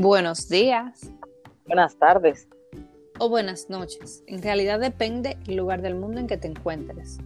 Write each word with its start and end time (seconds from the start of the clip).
Buenos 0.00 0.48
días. 0.48 1.12
Buenas 1.66 1.98
tardes. 1.98 2.48
O 3.18 3.28
buenas 3.28 3.68
noches. 3.68 4.22
En 4.28 4.40
realidad 4.40 4.78
depende 4.78 5.36
el 5.48 5.56
lugar 5.56 5.82
del 5.82 5.96
mundo 5.96 6.20
en 6.20 6.28
que 6.28 6.36
te 6.36 6.46
encuentres. 6.46 7.18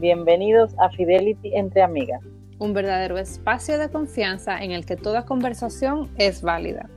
Bienvenidos 0.00 0.74
a 0.80 0.90
Fidelity 0.90 1.54
entre 1.54 1.80
amigas. 1.80 2.20
Un 2.58 2.72
verdadero 2.72 3.18
espacio 3.18 3.78
de 3.78 3.88
confianza 3.88 4.64
en 4.64 4.72
el 4.72 4.84
que 4.84 4.96
toda 4.96 5.26
conversación 5.26 6.10
es 6.18 6.42
válida. 6.42 6.90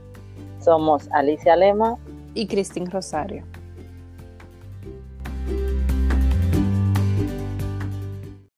Somos 0.58 1.08
Alicia 1.12 1.54
Lema 1.54 1.98
y 2.34 2.48
Cristín 2.48 2.90
Rosario. 2.90 3.44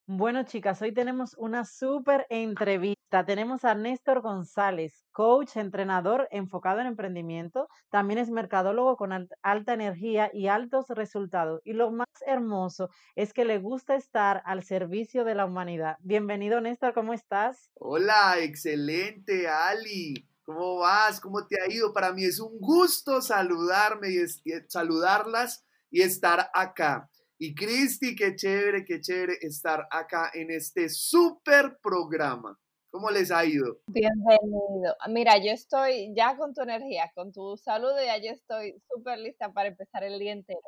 Bueno, 0.07 0.41
chicas, 0.45 0.81
hoy 0.81 0.91
tenemos 0.93 1.35
una 1.37 1.63
súper 1.63 2.25
entrevista. 2.31 2.98
Tenemos 3.09 3.65
a 3.65 3.73
Néstor 3.73 4.21
González, 4.21 5.03
coach, 5.11 5.57
entrenador 5.57 6.27
enfocado 6.29 6.79
en 6.79 6.85
emprendimiento. 6.85 7.67
También 7.89 8.19
es 8.19 8.29
mercadólogo 8.29 8.97
con 8.97 9.27
alta 9.41 9.73
energía 9.73 10.29
y 10.31 10.45
altos 10.45 10.85
resultados. 10.89 11.59
Y 11.65 11.73
lo 11.73 11.89
más 11.89 12.07
hermoso 12.27 12.91
es 13.15 13.33
que 13.33 13.45
le 13.45 13.57
gusta 13.57 13.95
estar 13.95 14.43
al 14.45 14.63
servicio 14.63 15.23
de 15.23 15.33
la 15.33 15.45
humanidad. 15.45 15.97
Bienvenido, 16.01 16.61
Néstor, 16.61 16.93
¿cómo 16.93 17.13
estás? 17.13 17.71
Hola, 17.79 18.35
excelente, 18.37 19.47
Ali. 19.47 20.29
¿Cómo 20.43 20.77
vas? 20.77 21.19
¿Cómo 21.19 21.47
te 21.47 21.59
ha 21.59 21.71
ido? 21.71 21.91
Para 21.91 22.13
mí 22.13 22.25
es 22.25 22.39
un 22.39 22.59
gusto 22.59 23.23
saludarme 23.23 24.09
y 24.09 24.19
saludarlas 24.67 25.65
y 25.89 26.03
estar 26.03 26.51
acá. 26.53 27.09
Y 27.39 27.55
Cristi, 27.55 28.15
qué 28.15 28.35
chévere, 28.35 28.85
qué 28.85 29.01
chévere 29.01 29.39
estar 29.41 29.87
acá 29.89 30.29
en 30.31 30.51
este 30.51 30.89
súper 30.89 31.79
programa. 31.81 32.55
¿Cómo 32.91 33.11
les 33.11 33.29
ha 33.29 33.45
ido? 33.45 33.79
Bienvenido. 33.85 34.95
Mira, 35.09 35.37
yo 35.37 35.51
estoy 35.51 36.11
ya 36.15 36.35
con 36.37 36.55
tu 36.55 36.61
energía, 36.61 37.11
con 37.13 37.31
tu 37.31 37.55
salud, 37.55 37.91
ya 38.03 38.17
yo 38.17 38.31
estoy 38.31 38.81
súper 38.91 39.19
lista 39.19 39.53
para 39.53 39.69
empezar 39.69 40.03
el 40.03 40.17
día 40.17 40.31
entero. 40.31 40.59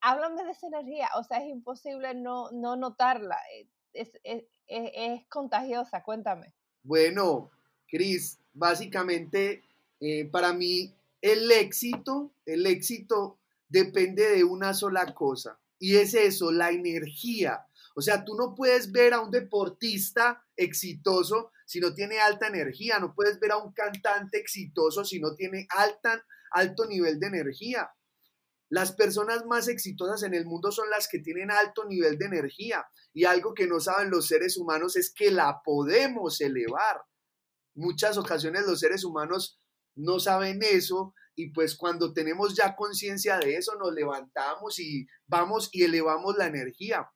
Háblame 0.00 0.44
de 0.44 0.50
esa 0.50 0.66
energía, 0.66 1.08
o 1.16 1.22
sea, 1.22 1.38
es 1.38 1.48
imposible 1.48 2.14
no, 2.14 2.50
no 2.50 2.76
notarla, 2.76 3.36
eh, 3.54 3.68
es, 3.92 4.10
es, 4.24 4.44
es, 4.66 5.26
contagiosa, 5.28 6.02
cuéntame. 6.02 6.52
Bueno, 6.82 7.50
Cris, 7.88 8.38
básicamente 8.52 9.62
eh, 10.00 10.24
para 10.26 10.52
mí 10.52 10.92
el 11.20 11.50
éxito, 11.52 12.32
el 12.44 12.66
éxito 12.66 13.38
depende 13.68 14.28
de 14.30 14.44
una 14.44 14.74
sola 14.74 15.14
cosa, 15.14 15.58
y 15.78 15.96
es 15.96 16.14
eso, 16.14 16.50
la 16.50 16.70
energía. 16.70 17.65
O 17.98 18.02
sea, 18.02 18.26
tú 18.26 18.34
no 18.34 18.54
puedes 18.54 18.92
ver 18.92 19.14
a 19.14 19.20
un 19.20 19.30
deportista 19.30 20.44
exitoso 20.54 21.50
si 21.64 21.80
no 21.80 21.94
tiene 21.94 22.20
alta 22.20 22.46
energía, 22.46 22.98
no 22.98 23.14
puedes 23.14 23.40
ver 23.40 23.52
a 23.52 23.56
un 23.56 23.72
cantante 23.72 24.36
exitoso 24.36 25.02
si 25.02 25.18
no 25.18 25.34
tiene 25.34 25.66
alto 26.50 26.84
nivel 26.86 27.18
de 27.18 27.26
energía. 27.26 27.90
Las 28.68 28.92
personas 28.92 29.46
más 29.46 29.68
exitosas 29.68 30.22
en 30.24 30.34
el 30.34 30.44
mundo 30.44 30.72
son 30.72 30.90
las 30.90 31.08
que 31.08 31.20
tienen 31.20 31.50
alto 31.50 31.86
nivel 31.86 32.18
de 32.18 32.26
energía 32.26 32.86
y 33.14 33.24
algo 33.24 33.54
que 33.54 33.66
no 33.66 33.80
saben 33.80 34.10
los 34.10 34.26
seres 34.26 34.58
humanos 34.58 34.94
es 34.96 35.10
que 35.10 35.30
la 35.30 35.62
podemos 35.64 36.42
elevar. 36.42 37.02
Muchas 37.74 38.18
ocasiones 38.18 38.66
los 38.66 38.80
seres 38.80 39.04
humanos 39.04 39.58
no 39.94 40.20
saben 40.20 40.60
eso 40.62 41.14
y 41.34 41.50
pues 41.50 41.74
cuando 41.74 42.12
tenemos 42.12 42.54
ya 42.54 42.76
conciencia 42.76 43.38
de 43.38 43.56
eso, 43.56 43.74
nos 43.76 43.94
levantamos 43.94 44.78
y 44.80 45.06
vamos 45.26 45.70
y 45.72 45.84
elevamos 45.84 46.36
la 46.36 46.46
energía. 46.46 47.10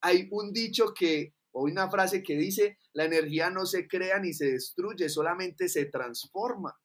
Hay 0.00 0.28
un 0.30 0.52
dicho 0.52 0.92
que, 0.94 1.34
o 1.52 1.64
una 1.64 1.90
frase 1.90 2.22
que 2.22 2.36
dice, 2.36 2.78
la 2.92 3.04
energía 3.04 3.50
no 3.50 3.66
se 3.66 3.86
crea 3.86 4.18
ni 4.18 4.32
se 4.32 4.52
destruye, 4.52 5.08
solamente 5.08 5.68
se 5.68 5.86
transforma. 5.86 6.76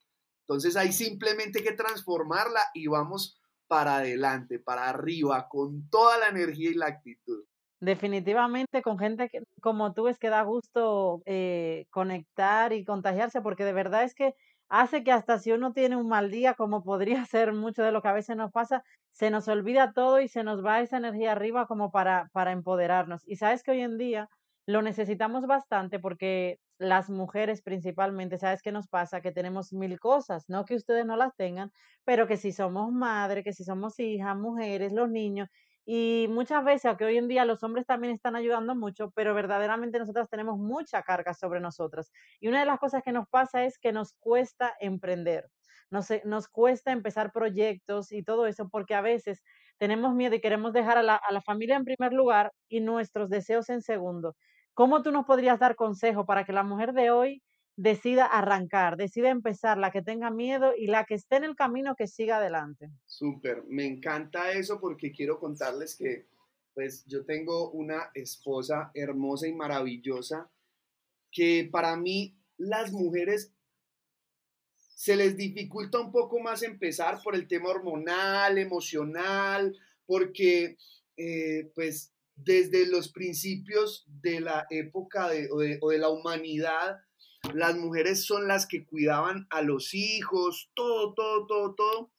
Entonces 0.42 0.76
hay 0.76 0.92
simplemente 0.92 1.62
que 1.62 1.72
transformarla 1.72 2.60
y 2.74 2.86
vamos 2.86 3.40
para 3.66 3.96
adelante, 3.96 4.58
para 4.58 4.88
arriba, 4.88 5.48
con 5.48 5.88
toda 5.90 6.18
la 6.18 6.28
energía 6.28 6.70
y 6.70 6.74
la 6.74 6.86
actitud. 6.86 7.44
Definitivamente 7.80 8.80
con 8.80 8.98
gente 8.98 9.28
como 9.60 9.92
tú 9.92 10.08
es 10.08 10.18
que 10.18 10.30
da 10.30 10.42
gusto 10.42 11.22
eh, 11.26 11.86
conectar 11.90 12.72
y 12.72 12.84
contagiarse, 12.84 13.42
porque 13.42 13.64
de 13.64 13.72
verdad 13.72 14.04
es 14.04 14.14
que 14.14 14.34
hace 14.68 15.04
que 15.04 15.12
hasta 15.12 15.38
si 15.38 15.52
uno 15.52 15.72
tiene 15.72 15.96
un 15.96 16.08
mal 16.08 16.30
día, 16.30 16.54
como 16.54 16.82
podría 16.82 17.24
ser 17.26 17.52
mucho 17.52 17.82
de 17.82 17.92
lo 17.92 18.02
que 18.02 18.08
a 18.08 18.12
veces 18.12 18.36
nos 18.36 18.52
pasa, 18.52 18.82
se 19.12 19.30
nos 19.30 19.48
olvida 19.48 19.92
todo 19.92 20.20
y 20.20 20.28
se 20.28 20.42
nos 20.44 20.64
va 20.64 20.80
esa 20.80 20.98
energía 20.98 21.32
arriba 21.32 21.66
como 21.66 21.90
para, 21.90 22.28
para 22.32 22.52
empoderarnos. 22.52 23.22
Y 23.26 23.36
sabes 23.36 23.62
que 23.62 23.72
hoy 23.72 23.80
en 23.80 23.98
día 23.98 24.28
lo 24.66 24.82
necesitamos 24.82 25.46
bastante 25.46 25.98
porque 26.00 26.58
las 26.78 27.08
mujeres 27.08 27.62
principalmente, 27.62 28.36
¿sabes 28.38 28.62
qué 28.62 28.72
nos 28.72 28.88
pasa? 28.88 29.20
Que 29.22 29.32
tenemos 29.32 29.72
mil 29.72 29.98
cosas, 29.98 30.44
no 30.48 30.64
que 30.64 30.74
ustedes 30.74 31.06
no 31.06 31.16
las 31.16 31.34
tengan, 31.36 31.70
pero 32.04 32.26
que 32.26 32.36
si 32.36 32.52
somos 32.52 32.92
madre, 32.92 33.42
que 33.44 33.52
si 33.52 33.64
somos 33.64 33.98
hijas, 34.00 34.36
mujeres, 34.36 34.92
los 34.92 35.08
niños, 35.10 35.48
y 35.88 36.26
muchas 36.28 36.64
veces, 36.64 36.86
aunque 36.86 37.04
hoy 37.04 37.16
en 37.16 37.28
día 37.28 37.44
los 37.44 37.62
hombres 37.62 37.86
también 37.86 38.12
están 38.12 38.34
ayudando 38.34 38.74
mucho, 38.74 39.12
pero 39.12 39.34
verdaderamente 39.34 40.00
nosotras 40.00 40.28
tenemos 40.28 40.58
mucha 40.58 41.02
carga 41.04 41.32
sobre 41.32 41.60
nosotras. 41.60 42.10
Y 42.40 42.48
una 42.48 42.58
de 42.60 42.66
las 42.66 42.80
cosas 42.80 43.04
que 43.04 43.12
nos 43.12 43.28
pasa 43.28 43.64
es 43.64 43.78
que 43.78 43.92
nos 43.92 44.12
cuesta 44.14 44.74
emprender, 44.80 45.48
nos, 45.88 46.08
nos 46.24 46.48
cuesta 46.48 46.90
empezar 46.90 47.30
proyectos 47.30 48.10
y 48.10 48.24
todo 48.24 48.46
eso, 48.46 48.68
porque 48.68 48.96
a 48.96 49.00
veces 49.00 49.44
tenemos 49.78 50.12
miedo 50.12 50.34
y 50.34 50.40
queremos 50.40 50.72
dejar 50.72 50.98
a 50.98 51.04
la, 51.04 51.14
a 51.14 51.32
la 51.32 51.40
familia 51.40 51.76
en 51.76 51.84
primer 51.84 52.12
lugar 52.12 52.52
y 52.68 52.80
nuestros 52.80 53.30
deseos 53.30 53.70
en 53.70 53.80
segundo. 53.80 54.34
¿Cómo 54.74 55.02
tú 55.02 55.12
nos 55.12 55.24
podrías 55.24 55.60
dar 55.60 55.76
consejo 55.76 56.26
para 56.26 56.44
que 56.44 56.52
la 56.52 56.64
mujer 56.64 56.94
de 56.94 57.12
hoy 57.12 57.42
decida 57.76 58.24
arrancar, 58.24 58.96
decida 58.96 59.30
empezar, 59.30 59.78
la 59.78 59.90
que 59.90 60.02
tenga 60.02 60.30
miedo 60.30 60.72
y 60.76 60.86
la 60.86 61.04
que 61.04 61.14
esté 61.14 61.36
en 61.36 61.44
el 61.44 61.56
camino 61.56 61.94
que 61.94 62.06
siga 62.06 62.38
adelante. 62.38 62.90
Súper, 63.04 63.64
me 63.68 63.84
encanta 63.84 64.52
eso 64.52 64.80
porque 64.80 65.12
quiero 65.12 65.38
contarles 65.38 65.94
que 65.94 66.26
pues 66.74 67.04
yo 67.06 67.24
tengo 67.24 67.70
una 67.70 68.10
esposa 68.14 68.90
hermosa 68.94 69.46
y 69.46 69.54
maravillosa 69.54 70.50
que 71.30 71.68
para 71.70 71.96
mí 71.96 72.36
las 72.58 72.92
mujeres 72.92 73.52
se 74.94 75.16
les 75.16 75.36
dificulta 75.36 76.00
un 76.00 76.10
poco 76.10 76.38
más 76.40 76.62
empezar 76.62 77.22
por 77.22 77.34
el 77.34 77.46
tema 77.46 77.68
hormonal, 77.68 78.56
emocional, 78.58 79.76
porque 80.06 80.78
eh, 81.16 81.70
pues 81.74 82.12
desde 82.34 82.86
los 82.86 83.10
principios 83.10 84.04
de 84.06 84.40
la 84.40 84.66
época 84.70 85.28
de, 85.28 85.48
o 85.50 85.90
de 85.90 85.98
la 85.98 86.08
humanidad, 86.08 87.00
las 87.54 87.76
mujeres 87.76 88.24
son 88.24 88.48
las 88.48 88.66
que 88.66 88.84
cuidaban 88.84 89.46
a 89.50 89.62
los 89.62 89.94
hijos, 89.94 90.70
todo, 90.74 91.14
todo, 91.14 91.46
todo, 91.46 91.74
todo. 91.74 92.12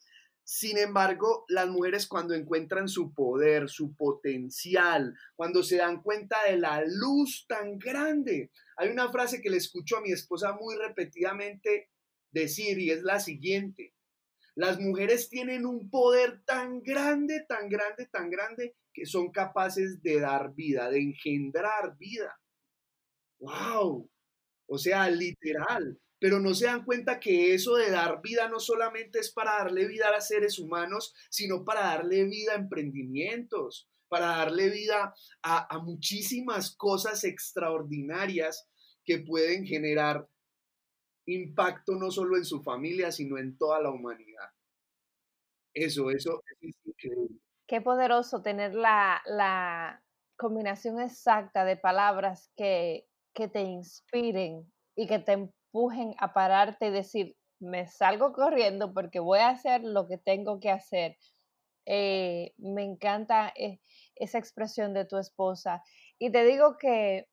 Sin 0.44 0.78
embargo, 0.78 1.46
las 1.50 1.68
mujeres 1.68 2.08
cuando 2.08 2.34
encuentran 2.34 2.88
su 2.88 3.14
poder, 3.14 3.70
su 3.70 3.96
potencial, 3.96 5.14
cuando 5.36 5.62
se 5.62 5.78
dan 5.78 6.02
cuenta 6.02 6.38
de 6.50 6.58
la 6.58 6.84
luz 6.86 7.46
tan 7.48 7.78
grande, 7.78 8.52
hay 8.78 8.90
una 8.90 9.12
frase 9.12 9.42
que 9.42 9.50
le 9.50 9.58
escucho 9.58 9.98
a 9.98 10.02
mi 10.02 10.12
esposa 10.12 10.54
muy 10.54 10.76
repetidamente 10.76 11.90
decir 12.32 12.80
y 12.80 12.92
es 12.92 13.04
la 13.04 13.20
siguiente. 13.20 13.94
Las 14.56 14.80
mujeres 14.80 15.30
tienen 15.30 15.66
un 15.66 15.90
poder 15.90 16.42
tan 16.46 16.82
grande, 16.82 17.46
tan 17.48 17.70
grande, 17.70 18.08
tan 18.08 18.30
grande 18.30 18.76
que 18.94 19.06
son 19.06 19.32
capaces 19.32 20.02
de 20.02 20.20
dar 20.20 20.54
vida, 20.56 20.90
de 20.90 21.00
engendrar 21.00 21.98
vida. 21.98 22.40
¡Wow! 23.40 24.10
O 24.68 24.78
sea, 24.78 25.10
literal. 25.10 26.00
Pero 26.20 26.40
no 26.40 26.54
se 26.54 26.66
dan 26.66 26.84
cuenta 26.84 27.20
que 27.20 27.54
eso 27.54 27.76
de 27.76 27.92
dar 27.92 28.22
vida 28.22 28.50
no 28.50 28.60
solamente 28.60 29.20
es 29.20 29.32
para 29.32 29.52
darle 29.52 29.88
vida 29.88 30.10
a 30.10 30.22
seres 30.22 30.58
humanos, 30.58 31.14
sino 31.30 31.64
para 31.64 31.82
darle 31.82 32.26
vida 32.26 32.54
a 32.54 32.58
emprendimientos, 32.58 33.88
para 34.08 34.28
darle 34.28 34.70
vida 34.70 35.14
a, 35.44 35.80
muchísimas 35.80 36.76
cosas 36.76 37.24
extraordinarias 37.24 38.68
que 39.06 39.20
pueden 39.20 39.66
generar 39.66 40.28
impacto 41.28 41.94
no 41.96 42.10
solo 42.10 42.38
en 42.38 42.46
su 42.46 42.64
familia, 42.64 43.12
sino 43.12 43.38
en 43.38 43.58
toda 43.58 43.82
la 43.82 43.92
humanidad. 43.92 44.50
Eso, 45.74 46.10
eso, 46.10 46.42
es 46.62 46.76
increíble. 46.84 47.40
Qué 47.68 47.82
poderoso 47.82 48.42
tener 48.42 48.74
la, 48.74 49.22
la 49.26 50.04
combinación 50.38 51.00
exacta 51.00 51.66
de 51.66 51.78
palabras 51.78 52.52
que 52.56 53.08
que 53.38 53.48
te 53.48 53.62
inspiren 53.62 54.66
y 54.96 55.06
que 55.06 55.20
te 55.20 55.34
empujen 55.34 56.16
a 56.18 56.34
pararte 56.34 56.88
y 56.88 56.90
decir, 56.90 57.38
me 57.60 57.86
salgo 57.88 58.34
corriendo 58.34 58.96
porque 58.96 59.20
voy 59.20 59.40
a 59.40 59.50
hacer 59.50 59.84
lo 59.84 60.08
que 60.08 60.18
tengo 60.18 60.60
que 60.60 60.72
hacer. 60.72 61.16
Eh, 61.86 62.56
me 62.58 62.84
encanta 62.84 63.54
eh, 63.56 63.80
esa 64.16 64.40
expresión 64.40 64.96
de 64.96 65.06
tu 65.06 65.18
esposa. 65.18 65.84
Y 66.18 66.32
te 66.32 66.46
digo 66.46 66.78
que 66.80 67.30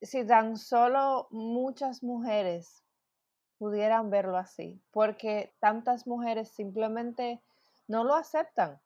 si 0.00 0.26
tan 0.26 0.56
solo 0.56 1.28
muchas 1.30 2.02
mujeres 2.02 2.82
pudieran 3.58 4.08
verlo 4.08 4.38
así, 4.38 4.80
porque 4.90 5.52
tantas 5.60 6.06
mujeres 6.06 6.48
simplemente 6.48 7.42
no 7.88 8.04
lo 8.04 8.14
aceptan 8.14 8.80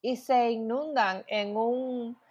y 0.00 0.16
se 0.16 0.50
inundan 0.50 1.24
en 1.28 1.58
un 1.58 2.21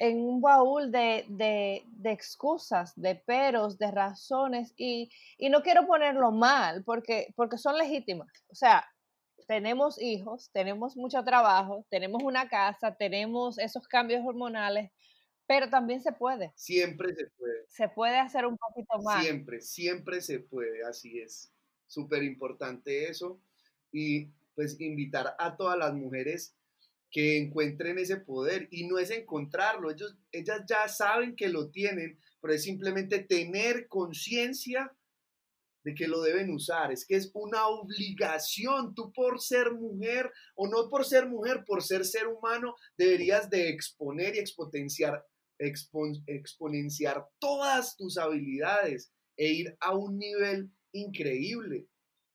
en 0.00 0.18
un 0.18 0.40
baúl 0.40 0.90
de, 0.90 1.26
de, 1.28 1.84
de, 1.86 2.10
excusas, 2.10 2.94
de 2.96 3.16
peros, 3.16 3.76
de 3.76 3.90
razones, 3.90 4.72
y, 4.78 5.10
y, 5.36 5.50
no 5.50 5.62
quiero 5.62 5.86
ponerlo 5.86 6.32
mal, 6.32 6.82
porque, 6.84 7.34
porque 7.36 7.58
son 7.58 7.76
legítimas. 7.76 8.30
O 8.48 8.54
sea, 8.54 8.82
tenemos 9.46 10.00
hijos, 10.00 10.50
tenemos 10.52 10.96
mucho 10.96 11.22
trabajo, 11.22 11.84
tenemos 11.90 12.22
una 12.22 12.48
casa, 12.48 12.96
tenemos 12.96 13.58
esos 13.58 13.86
cambios 13.86 14.24
hormonales, 14.24 14.90
pero 15.46 15.68
también 15.68 16.00
se 16.00 16.12
puede. 16.12 16.50
Siempre 16.54 17.14
se 17.14 17.26
puede. 17.36 17.66
Se 17.68 17.88
puede 17.90 18.18
hacer 18.18 18.46
un 18.46 18.56
poquito 18.56 19.02
más. 19.02 19.22
Siempre, 19.22 19.60
siempre 19.60 20.22
se 20.22 20.40
puede, 20.40 20.82
así 20.82 21.20
es. 21.20 21.52
Súper 21.86 22.22
importante 22.22 23.10
eso. 23.10 23.38
Y 23.92 24.30
pues 24.54 24.80
invitar 24.80 25.36
a 25.38 25.58
todas 25.58 25.76
las 25.76 25.92
mujeres 25.92 26.54
que 27.10 27.38
encuentren 27.38 27.98
ese 27.98 28.16
poder. 28.16 28.68
Y 28.70 28.86
no 28.86 28.98
es 28.98 29.10
encontrarlo, 29.10 29.90
ellos, 29.90 30.16
ellas 30.32 30.62
ya 30.68 30.88
saben 30.88 31.36
que 31.36 31.48
lo 31.48 31.70
tienen, 31.70 32.18
pero 32.40 32.54
es 32.54 32.62
simplemente 32.62 33.20
tener 33.20 33.88
conciencia 33.88 34.94
de 35.84 35.94
que 35.94 36.08
lo 36.08 36.22
deben 36.22 36.50
usar. 36.50 36.92
Es 36.92 37.06
que 37.06 37.16
es 37.16 37.30
una 37.34 37.66
obligación. 37.66 38.94
Tú 38.94 39.12
por 39.12 39.40
ser 39.40 39.72
mujer 39.72 40.30
o 40.54 40.68
no 40.68 40.88
por 40.88 41.04
ser 41.04 41.26
mujer, 41.26 41.64
por 41.66 41.82
ser 41.82 42.04
ser 42.04 42.26
humano, 42.26 42.74
deberías 42.96 43.50
de 43.50 43.68
exponer 43.70 44.34
y 44.36 44.38
exponenciar 44.38 45.24
todas 47.38 47.96
tus 47.96 48.18
habilidades 48.18 49.12
e 49.36 49.52
ir 49.52 49.76
a 49.80 49.96
un 49.96 50.18
nivel 50.18 50.70
increíble. 50.92 51.86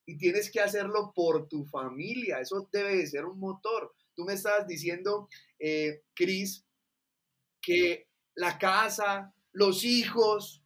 Y 0.07 0.17
tienes 0.17 0.51
que 0.51 0.59
hacerlo 0.59 1.11
por 1.15 1.47
tu 1.47 1.65
familia. 1.65 2.39
Eso 2.39 2.69
debe 2.71 2.97
de 2.97 3.07
ser 3.07 3.25
un 3.25 3.39
motor. 3.39 3.91
Tú 4.15 4.23
me 4.23 4.33
estabas 4.33 4.67
diciendo, 4.67 5.29
eh, 5.59 6.03
Cris, 6.13 6.65
que 7.61 8.07
la 8.35 8.57
casa, 8.57 9.33
los 9.51 9.83
hijos, 9.83 10.63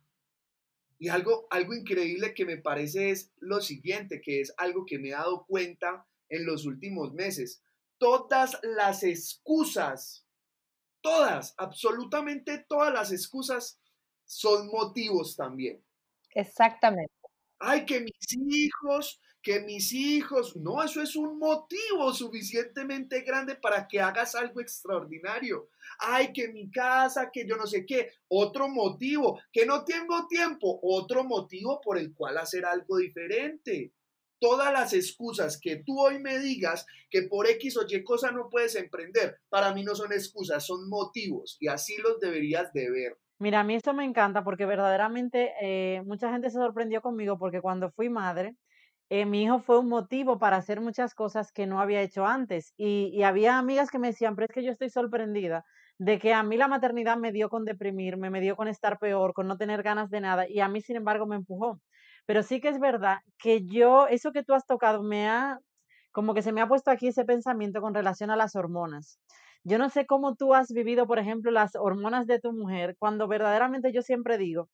y 0.97 1.07
algo, 1.07 1.47
algo 1.49 1.73
increíble 1.73 2.33
que 2.33 2.45
me 2.45 2.57
parece 2.57 3.11
es 3.11 3.31
lo 3.37 3.61
siguiente, 3.61 4.21
que 4.21 4.41
es 4.41 4.53
algo 4.57 4.85
que 4.85 4.99
me 4.99 5.09
he 5.09 5.11
dado 5.11 5.45
cuenta 5.45 6.05
en 6.27 6.45
los 6.45 6.65
últimos 6.65 7.13
meses. 7.13 7.63
Todas 7.97 8.59
las 8.63 9.03
excusas 9.03 10.29
Todas, 11.01 11.53
absolutamente 11.57 12.65
todas 12.67 12.93
las 12.93 13.11
excusas 13.11 13.79
son 14.25 14.67
motivos 14.67 15.35
también. 15.35 15.83
Exactamente. 16.31 17.13
Ay, 17.59 17.85
que 17.85 18.01
mis 18.01 18.33
hijos, 18.33 19.21
que 19.49 19.61
mis 19.61 19.93
hijos, 19.93 20.55
no, 20.57 20.83
eso 20.83 21.01
es 21.01 21.15
un 21.15 21.39
motivo 21.39 22.13
suficientemente 22.13 23.21
grande 23.21 23.55
para 23.55 23.87
que 23.87 23.99
hagas 23.99 24.35
algo 24.35 24.61
extraordinario. 24.61 25.69
Ay, 25.97 26.31
que 26.31 26.49
mi 26.49 26.69
casa, 26.69 27.31
que 27.33 27.47
yo 27.47 27.57
no 27.57 27.65
sé 27.65 27.83
qué, 27.83 28.11
otro 28.27 28.69
motivo, 28.69 29.41
que 29.51 29.65
no 29.65 29.83
tengo 29.83 30.27
tiempo, 30.27 30.79
otro 30.83 31.23
motivo 31.23 31.81
por 31.81 31.97
el 31.97 32.13
cual 32.13 32.37
hacer 32.37 32.63
algo 32.63 32.97
diferente 32.97 33.91
todas 34.39 34.71
las 34.71 34.93
excusas 34.93 35.59
que 35.59 35.77
tú 35.77 35.99
hoy 35.99 36.19
me 36.19 36.37
digas 36.39 36.85
que 37.09 37.23
por 37.23 37.45
X 37.45 37.75
o 37.75 37.85
Y 37.89 38.03
cosa 38.03 38.31
no 38.31 38.49
puedes 38.49 38.75
emprender, 38.75 39.39
para 39.49 39.73
mí 39.73 39.83
no 39.83 39.95
son 39.95 40.13
excusas, 40.13 40.65
son 40.65 40.87
motivos 40.87 41.57
y 41.59 41.67
así 41.67 41.97
los 41.97 42.19
deberías 42.19 42.71
de 42.71 42.89
ver. 42.89 43.17
Mira, 43.39 43.61
a 43.61 43.63
mí 43.63 43.75
esto 43.75 43.93
me 43.93 44.05
encanta 44.05 44.43
porque 44.43 44.65
verdaderamente 44.65 45.53
eh, 45.61 46.03
mucha 46.05 46.31
gente 46.31 46.49
se 46.49 46.57
sorprendió 46.57 47.01
conmigo 47.01 47.37
porque 47.37 47.61
cuando 47.61 47.91
fui 47.91 48.09
madre, 48.09 48.55
eh, 49.09 49.25
mi 49.25 49.43
hijo 49.43 49.59
fue 49.59 49.79
un 49.79 49.89
motivo 49.89 50.37
para 50.37 50.57
hacer 50.57 50.81
muchas 50.81 51.15
cosas 51.15 51.51
que 51.51 51.65
no 51.65 51.81
había 51.81 52.01
hecho 52.01 52.25
antes. 52.25 52.73
Y, 52.77 53.23
había 53.23 53.57
amigas 53.57 53.89
que 53.89 53.99
me 53.99 54.07
decían, 54.07 54.35
pero 54.35 54.45
es 54.45 54.53
que 54.53 54.63
yo 54.63 54.71
estoy 54.71 54.89
sorprendida 54.89 55.65
de 55.97 56.19
que 56.19 56.33
a 56.33 56.43
mí 56.43 56.57
la 56.57 56.67
maternidad 56.67 57.17
me 57.17 57.31
dio 57.31 57.49
con 57.49 57.65
deprimirme, 57.65 58.29
me 58.29 58.41
dio 58.41 58.55
con 58.55 58.67
estar 58.67 58.99
peor, 58.99 59.33
con 59.33 59.47
no 59.47 59.57
tener 59.57 59.83
ganas 59.83 60.09
de 60.09 60.21
nada, 60.21 60.47
y 60.47 60.59
a 60.61 60.69
mí, 60.69 60.81
sin 60.81 60.95
embargo, 60.95 61.25
me 61.25 61.35
empujó. 61.35 61.81
Pero 62.25 62.43
sí 62.43 62.61
que 62.61 62.69
es 62.69 62.79
verdad 62.79 63.19
que 63.39 63.65
yo, 63.65 64.07
eso 64.07 64.31
que 64.31 64.43
tú 64.43 64.53
has 64.53 64.65
tocado, 64.65 65.03
me 65.03 65.27
ha, 65.27 65.59
como 66.11 66.33
que 66.33 66.41
se 66.43 66.51
me 66.53 66.61
ha 66.61 66.67
puesto 66.67 66.91
aquí 66.91 67.07
ese 67.07 67.25
pensamiento 67.25 67.81
con 67.81 67.93
relación 67.93 68.31
a 68.31 68.35
las 68.37 68.55
hormonas. 68.55 69.19
Yo 69.63 69.77
no 69.77 69.89
sé 69.89 70.05
cómo 70.05 70.35
tú 70.35 70.53
has 70.53 70.71
vivido, 70.71 71.07
por 71.07 71.19
ejemplo, 71.19 71.51
las 71.51 71.75
hormonas 71.75 72.27
de 72.27 72.39
tu 72.39 72.53
mujer, 72.53 72.95
cuando 72.99 73.27
verdaderamente 73.27 73.91
yo 73.91 74.01
siempre 74.01 74.37
digo 74.37 74.69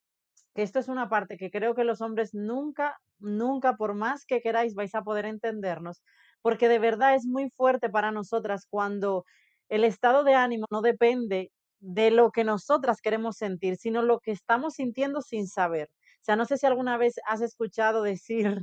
que 0.55 0.63
esto 0.63 0.79
es 0.79 0.87
una 0.87 1.09
parte 1.09 1.37
que 1.37 1.51
creo 1.51 1.75
que 1.75 1.83
los 1.83 2.01
hombres 2.01 2.33
nunca, 2.33 2.97
nunca, 3.19 3.75
por 3.77 3.93
más 3.95 4.25
que 4.25 4.41
queráis, 4.41 4.75
vais 4.75 4.95
a 4.95 5.03
poder 5.03 5.25
entendernos, 5.25 6.01
porque 6.41 6.69
de 6.69 6.79
verdad 6.79 7.15
es 7.15 7.25
muy 7.25 7.49
fuerte 7.51 7.89
para 7.89 8.11
nosotras 8.11 8.65
cuando 8.69 9.25
el 9.69 9.83
estado 9.83 10.23
de 10.23 10.35
ánimo 10.35 10.65
no 10.71 10.81
depende 10.81 11.51
de 11.79 12.11
lo 12.11 12.31
que 12.31 12.43
nosotras 12.43 13.01
queremos 13.01 13.37
sentir, 13.37 13.77
sino 13.77 14.01
lo 14.01 14.19
que 14.19 14.31
estamos 14.31 14.75
sintiendo 14.75 15.21
sin 15.21 15.47
saber. 15.47 15.89
O 16.21 16.23
sea, 16.25 16.35
no 16.35 16.45
sé 16.45 16.57
si 16.57 16.65
alguna 16.65 16.97
vez 16.97 17.15
has 17.27 17.41
escuchado 17.41 18.01
decir 18.01 18.61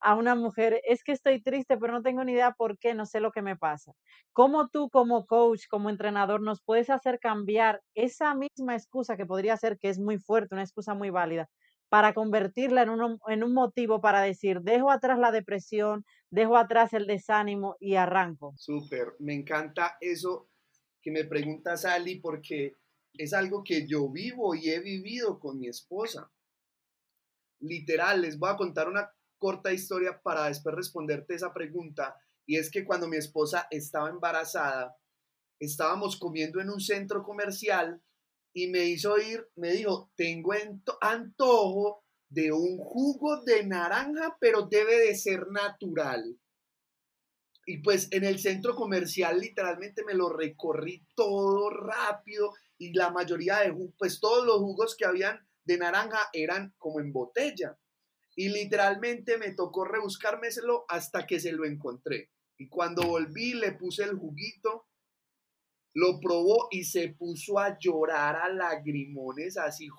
a 0.00 0.14
una 0.14 0.34
mujer, 0.34 0.80
es 0.86 1.02
que 1.04 1.12
estoy 1.12 1.42
triste, 1.42 1.76
pero 1.76 1.92
no 1.92 2.02
tengo 2.02 2.24
ni 2.24 2.32
idea 2.32 2.52
por 2.52 2.78
qué, 2.78 2.94
no 2.94 3.06
sé 3.06 3.20
lo 3.20 3.32
que 3.32 3.42
me 3.42 3.56
pasa. 3.56 3.92
¿Cómo 4.32 4.68
tú 4.68 4.88
como 4.90 5.26
coach, 5.26 5.66
como 5.68 5.90
entrenador, 5.90 6.40
nos 6.40 6.62
puedes 6.62 6.90
hacer 6.90 7.18
cambiar 7.18 7.82
esa 7.94 8.34
misma 8.34 8.74
excusa 8.74 9.16
que 9.16 9.26
podría 9.26 9.56
ser 9.56 9.78
que 9.78 9.88
es 9.88 9.98
muy 9.98 10.18
fuerte, 10.18 10.54
una 10.54 10.64
excusa 10.64 10.94
muy 10.94 11.10
válida, 11.10 11.48
para 11.88 12.14
convertirla 12.14 12.82
en 12.82 12.90
un, 12.90 13.18
en 13.26 13.42
un 13.42 13.52
motivo 13.52 14.00
para 14.00 14.20
decir, 14.22 14.60
dejo 14.60 14.90
atrás 14.90 15.18
la 15.18 15.32
depresión, 15.32 16.04
dejo 16.30 16.56
atrás 16.56 16.92
el 16.92 17.06
desánimo 17.06 17.76
y 17.80 17.96
arranco? 17.96 18.54
Súper, 18.56 19.14
me 19.18 19.34
encanta 19.34 19.96
eso 20.00 20.48
que 21.02 21.10
me 21.10 21.24
preguntas, 21.24 21.84
Ali, 21.84 22.20
porque 22.20 22.76
es 23.14 23.32
algo 23.32 23.64
que 23.64 23.86
yo 23.86 24.08
vivo 24.08 24.54
y 24.54 24.70
he 24.70 24.80
vivido 24.80 25.40
con 25.40 25.58
mi 25.58 25.66
esposa 25.66 26.30
literal, 27.60 28.22
les 28.22 28.38
voy 28.38 28.50
a 28.50 28.56
contar 28.56 28.88
una 28.88 29.10
corta 29.40 29.72
historia 29.72 30.20
para 30.22 30.46
después 30.46 30.76
responderte 30.76 31.34
esa 31.34 31.52
pregunta. 31.52 32.14
Y 32.46 32.56
es 32.56 32.70
que 32.70 32.84
cuando 32.84 33.08
mi 33.08 33.16
esposa 33.16 33.66
estaba 33.70 34.10
embarazada, 34.10 34.96
estábamos 35.58 36.16
comiendo 36.16 36.60
en 36.60 36.70
un 36.70 36.80
centro 36.80 37.24
comercial 37.24 38.00
y 38.52 38.68
me 38.68 38.84
hizo 38.84 39.18
ir, 39.18 39.48
me 39.56 39.72
dijo, 39.72 40.12
tengo 40.14 40.52
antojo 41.00 42.04
de 42.28 42.52
un 42.52 42.78
jugo 42.78 43.42
de 43.42 43.64
naranja, 43.66 44.36
pero 44.40 44.62
debe 44.62 44.98
de 44.98 45.16
ser 45.16 45.48
natural. 45.48 46.38
Y 47.66 47.78
pues 47.78 48.08
en 48.10 48.24
el 48.24 48.38
centro 48.38 48.74
comercial 48.74 49.40
literalmente 49.40 50.04
me 50.04 50.14
lo 50.14 50.28
recorrí 50.28 51.06
todo 51.14 51.70
rápido 51.70 52.52
y 52.78 52.92
la 52.92 53.10
mayoría 53.10 53.58
de 53.60 53.74
pues 53.96 54.20
todos 54.20 54.44
los 54.44 54.58
jugos 54.58 54.96
que 54.96 55.04
habían 55.04 55.46
de 55.64 55.78
naranja 55.78 56.30
eran 56.32 56.74
como 56.78 57.00
en 57.00 57.12
botella. 57.12 57.78
Y 58.40 58.48
literalmente 58.48 59.36
me 59.36 59.52
tocó 59.52 59.84
rebuscármelo 59.84 60.86
hasta 60.88 61.26
que 61.26 61.38
se 61.38 61.52
lo 61.52 61.66
encontré. 61.66 62.30
Y 62.56 62.70
cuando 62.70 63.02
volví, 63.02 63.52
le 63.52 63.72
puse 63.72 64.02
el 64.02 64.16
juguito, 64.16 64.86
lo 65.92 66.18
probó 66.20 66.68
y 66.70 66.84
se 66.84 67.10
puso 67.10 67.58
a 67.58 67.78
llorar 67.78 68.36
a 68.36 68.48
lagrimones 68.48 69.58
así. 69.58 69.90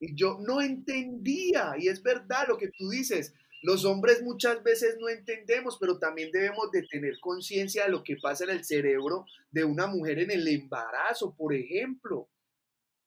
Y 0.00 0.16
yo 0.16 0.38
no 0.40 0.60
entendía, 0.60 1.74
y 1.78 1.86
es 1.86 2.02
verdad 2.02 2.48
lo 2.48 2.58
que 2.58 2.72
tú 2.76 2.90
dices, 2.90 3.32
los 3.62 3.84
hombres 3.84 4.24
muchas 4.24 4.60
veces 4.64 4.96
no 4.98 5.08
entendemos, 5.08 5.78
pero 5.78 6.00
también 6.00 6.32
debemos 6.32 6.72
de 6.72 6.82
tener 6.82 7.20
conciencia 7.20 7.84
de 7.84 7.92
lo 7.92 8.02
que 8.02 8.16
pasa 8.16 8.42
en 8.42 8.50
el 8.50 8.64
cerebro 8.64 9.24
de 9.52 9.62
una 9.62 9.86
mujer 9.86 10.18
en 10.18 10.32
el 10.32 10.48
embarazo, 10.48 11.32
por 11.36 11.54
ejemplo 11.54 12.28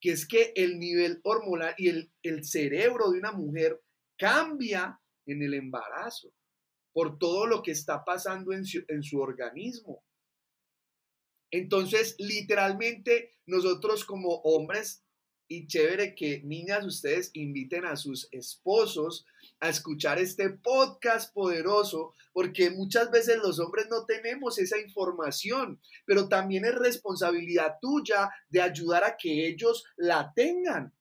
que 0.05 0.12
es 0.12 0.27
que 0.27 0.53
el 0.55 0.77
nivel 0.77 1.19
hormonal 1.24 1.74
y 1.79 1.89
el, 1.89 2.13
el 2.21 2.45
cerebro 2.45 3.09
de 3.09 3.17
una 3.17 3.31
mujer 3.31 3.81
cambia 4.19 5.01
en 5.25 5.41
el 5.41 5.55
embarazo 5.55 6.31
por 6.93 7.17
todo 7.17 7.47
lo 7.47 7.63
que 7.63 7.71
está 7.71 8.05
pasando 8.05 8.53
en 8.53 8.65
su, 8.65 8.83
en 8.88 9.01
su 9.01 9.19
organismo. 9.19 10.03
Entonces, 11.51 12.15
literalmente, 12.19 13.39
nosotros 13.47 14.05
como 14.05 14.35
hombres 14.43 15.04
y 15.47 15.67
chévere 15.67 16.15
que 16.15 16.41
niñas 16.43 16.85
ustedes 16.85 17.29
inviten 17.33 17.85
a 17.85 17.95
sus 17.95 18.27
esposos 18.31 19.25
a 19.59 19.69
escuchar 19.69 20.19
este 20.19 20.49
podcast 20.49 21.33
poderoso, 21.33 22.13
porque 22.33 22.71
muchas 22.71 23.11
veces 23.11 23.37
los 23.37 23.59
hombres 23.59 23.87
no 23.89 24.05
tenemos 24.05 24.57
esa 24.59 24.77
información, 24.79 25.79
pero 26.05 26.27
también 26.27 26.65
es 26.65 26.75
responsabilidad 26.75 27.77
tuya 27.81 28.29
de 28.49 28.61
ayudar 28.61 29.03
a 29.03 29.17
que 29.17 29.47
ellos 29.47 29.85
la 29.95 30.33
tengan. 30.35 30.93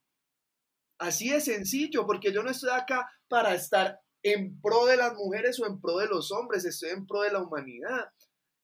Así 0.99 1.33
es 1.33 1.45
sencillo, 1.45 2.07
porque 2.07 2.33
yo 2.33 2.43
no 2.43 2.51
estoy 2.51 2.71
acá 2.71 3.11
para 3.29 3.55
estar 3.55 4.01
en 4.23 4.61
pro 4.61 4.87
de 4.87 4.97
las 4.97 5.15
mujeres 5.15 5.59
o 5.61 5.67
en 5.67 5.81
pro 5.81 5.99
de 5.99 6.07
los 6.07 6.31
hombres, 6.33 6.65
estoy 6.65 6.91
en 6.91 7.07
pro 7.07 7.23
de 7.23 7.33
la 7.33 7.43
humanidad. 7.43 8.11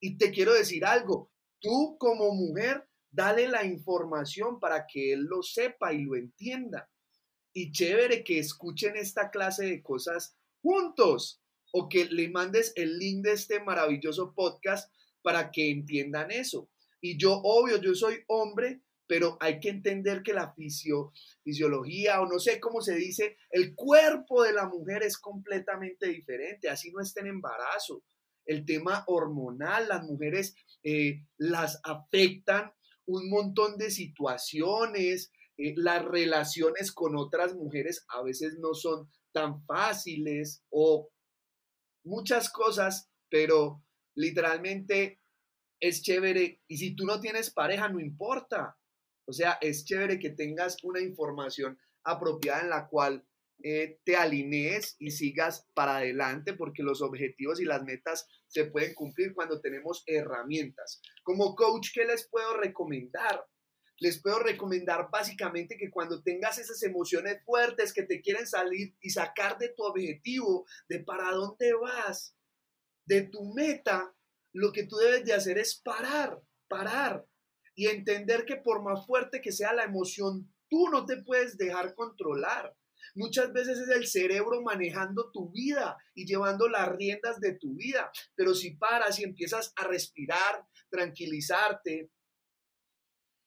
Y 0.00 0.16
te 0.16 0.30
quiero 0.30 0.54
decir 0.54 0.84
algo, 0.84 1.30
tú 1.60 1.96
como 1.98 2.34
mujer 2.34 2.88
dale 3.10 3.48
la 3.48 3.64
información 3.64 4.60
para 4.60 4.86
que 4.86 5.12
él 5.12 5.24
lo 5.24 5.42
sepa 5.42 5.92
y 5.92 6.02
lo 6.04 6.16
entienda. 6.16 6.88
Y 7.52 7.72
chévere 7.72 8.22
que 8.22 8.38
escuchen 8.38 8.96
esta 8.96 9.30
clase 9.30 9.64
de 9.66 9.82
cosas 9.82 10.36
juntos 10.62 11.42
o 11.72 11.88
que 11.88 12.04
le 12.04 12.28
mandes 12.28 12.72
el 12.76 12.98
link 12.98 13.24
de 13.24 13.32
este 13.32 13.60
maravilloso 13.60 14.34
podcast 14.34 14.92
para 15.22 15.50
que 15.50 15.70
entiendan 15.70 16.30
eso. 16.30 16.70
Y 17.00 17.18
yo, 17.18 17.40
obvio, 17.42 17.80
yo 17.80 17.94
soy 17.94 18.22
hombre, 18.28 18.82
pero 19.06 19.36
hay 19.40 19.58
que 19.58 19.70
entender 19.70 20.22
que 20.22 20.32
la 20.32 20.52
fisio, 20.52 21.12
fisiología, 21.42 22.20
o 22.20 22.26
no 22.26 22.38
sé 22.38 22.60
cómo 22.60 22.80
se 22.80 22.94
dice, 22.94 23.36
el 23.50 23.74
cuerpo 23.74 24.42
de 24.42 24.52
la 24.52 24.68
mujer 24.68 25.02
es 25.02 25.18
completamente 25.18 26.06
diferente, 26.08 26.68
así 26.68 26.92
no 26.92 27.00
está 27.00 27.20
en 27.20 27.28
embarazo. 27.28 28.04
El 28.44 28.64
tema 28.64 29.04
hormonal, 29.08 29.88
las 29.88 30.04
mujeres 30.04 30.54
eh, 30.82 31.24
las 31.36 31.80
afectan 31.82 32.72
un 33.10 33.28
montón 33.28 33.76
de 33.76 33.90
situaciones, 33.90 35.32
eh, 35.56 35.74
las 35.76 36.04
relaciones 36.04 36.92
con 36.92 37.16
otras 37.16 37.54
mujeres 37.54 38.04
a 38.08 38.22
veces 38.22 38.58
no 38.60 38.74
son 38.74 39.08
tan 39.32 39.64
fáciles 39.64 40.62
o 40.70 41.10
muchas 42.04 42.50
cosas, 42.50 43.10
pero 43.28 43.82
literalmente 44.14 45.20
es 45.80 46.02
chévere. 46.02 46.62
Y 46.68 46.78
si 46.78 46.94
tú 46.94 47.04
no 47.04 47.20
tienes 47.20 47.50
pareja, 47.50 47.88
no 47.88 48.00
importa. 48.00 48.76
O 49.26 49.32
sea, 49.32 49.58
es 49.60 49.84
chévere 49.84 50.18
que 50.18 50.30
tengas 50.30 50.82
una 50.82 51.00
información 51.00 51.78
apropiada 52.04 52.62
en 52.62 52.70
la 52.70 52.88
cual 52.88 53.24
eh, 53.62 54.00
te 54.04 54.16
alinees 54.16 54.96
y 54.98 55.10
sigas 55.10 55.68
para 55.74 55.98
adelante 55.98 56.54
porque 56.54 56.82
los 56.82 57.02
objetivos 57.02 57.60
y 57.60 57.64
las 57.64 57.82
metas 57.82 58.26
se 58.48 58.66
pueden 58.66 58.94
cumplir 58.94 59.34
cuando 59.34 59.60
tenemos 59.60 60.02
herramientas. 60.06 61.00
Como 61.22 61.54
coach, 61.54 61.90
¿qué 61.94 62.04
les 62.04 62.28
puedo 62.28 62.56
recomendar? 62.56 63.44
Les 63.98 64.20
puedo 64.20 64.38
recomendar 64.38 65.08
básicamente 65.12 65.76
que 65.76 65.90
cuando 65.90 66.22
tengas 66.22 66.58
esas 66.58 66.82
emociones 66.82 67.44
fuertes 67.44 67.92
que 67.92 68.04
te 68.04 68.22
quieren 68.22 68.46
salir 68.46 68.96
y 69.00 69.10
sacar 69.10 69.58
de 69.58 69.68
tu 69.68 69.82
objetivo, 69.84 70.66
de 70.88 71.00
para 71.00 71.30
dónde 71.32 71.74
vas, 71.74 72.34
de 73.04 73.22
tu 73.22 73.52
meta, 73.52 74.14
lo 74.52 74.72
que 74.72 74.86
tú 74.86 74.96
debes 74.96 75.24
de 75.24 75.34
hacer 75.34 75.58
es 75.58 75.76
parar, 75.76 76.40
parar 76.66 77.26
y 77.74 77.88
entender 77.88 78.44
que 78.44 78.56
por 78.56 78.82
más 78.82 79.06
fuerte 79.06 79.40
que 79.40 79.52
sea 79.52 79.72
la 79.72 79.84
emoción, 79.84 80.52
tú 80.68 80.88
no 80.88 81.04
te 81.04 81.22
puedes 81.22 81.56
dejar 81.56 81.94
controlar. 81.94 82.74
Muchas 83.14 83.52
veces 83.52 83.78
es 83.78 83.88
el 83.88 84.06
cerebro 84.06 84.62
manejando 84.62 85.30
tu 85.32 85.50
vida 85.50 85.96
y 86.14 86.26
llevando 86.26 86.68
las 86.68 86.88
riendas 86.88 87.40
de 87.40 87.54
tu 87.54 87.74
vida. 87.74 88.10
Pero 88.34 88.54
si 88.54 88.72
paras 88.76 89.18
y 89.18 89.24
empiezas 89.24 89.72
a 89.76 89.86
respirar, 89.86 90.64
tranquilizarte, 90.90 92.10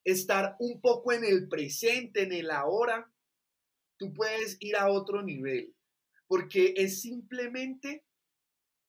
estar 0.04 0.56
un 0.60 0.82
poco 0.82 1.14
en 1.14 1.24
el 1.24 1.48
presente, 1.48 2.24
en 2.24 2.34
el 2.34 2.52
ahora, 2.52 3.12
tú 3.98 4.14
puedes 4.14 4.58
ir 4.60 4.76
a 4.76 4.90
otro 4.90 5.22
nivel. 5.24 5.76
Porque 6.28 6.74
es 6.78 7.02
simplemente, 7.02 8.06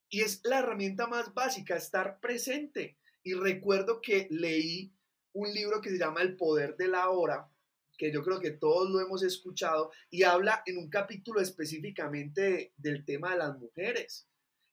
y 0.09 0.21
es 0.21 0.41
la 0.43 0.59
herramienta 0.59 1.07
más 1.07 1.33
básica, 1.33 1.75
estar 1.75 2.19
presente. 2.19 2.97
Y 3.23 3.33
recuerdo 3.33 4.01
que 4.01 4.27
leí 4.29 4.93
un 5.33 5.53
libro 5.53 5.81
que 5.81 5.89
se 5.89 5.97
llama 5.97 6.21
El 6.21 6.35
Poder 6.35 6.75
de 6.77 6.87
la 6.87 7.09
Hora 7.09 7.49
que 7.97 8.11
yo 8.11 8.23
creo 8.23 8.39
que 8.39 8.51
todos 8.51 8.89
lo 8.89 8.99
hemos 8.99 9.23
escuchado, 9.23 9.91
y 10.09 10.23
habla 10.23 10.63
en 10.65 10.77
un 10.77 10.89
capítulo 10.89 11.41
específicamente 11.41 12.73
del 12.77 13.05
tema 13.05 13.31
de 13.31 13.37
las 13.37 13.57
mujeres, 13.57 14.27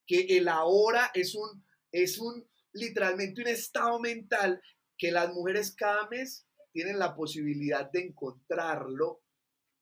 que 0.07 0.27
el 0.37 0.49
ahora 0.49 1.11
es 1.15 1.35
un, 1.35 1.65
es 1.91 2.19
un, 2.19 2.47
literalmente 2.73 3.43
un 3.43 3.49
estado 3.49 3.99
mental 4.01 4.61
que 4.99 5.11
las 5.11 5.33
mujeres 5.33 5.75
cada 5.77 6.09
mes 6.09 6.47
tienen 6.73 6.99
la 6.99 7.15
posibilidad 7.15 7.91
de 7.91 8.07
encontrarlo 8.07 9.23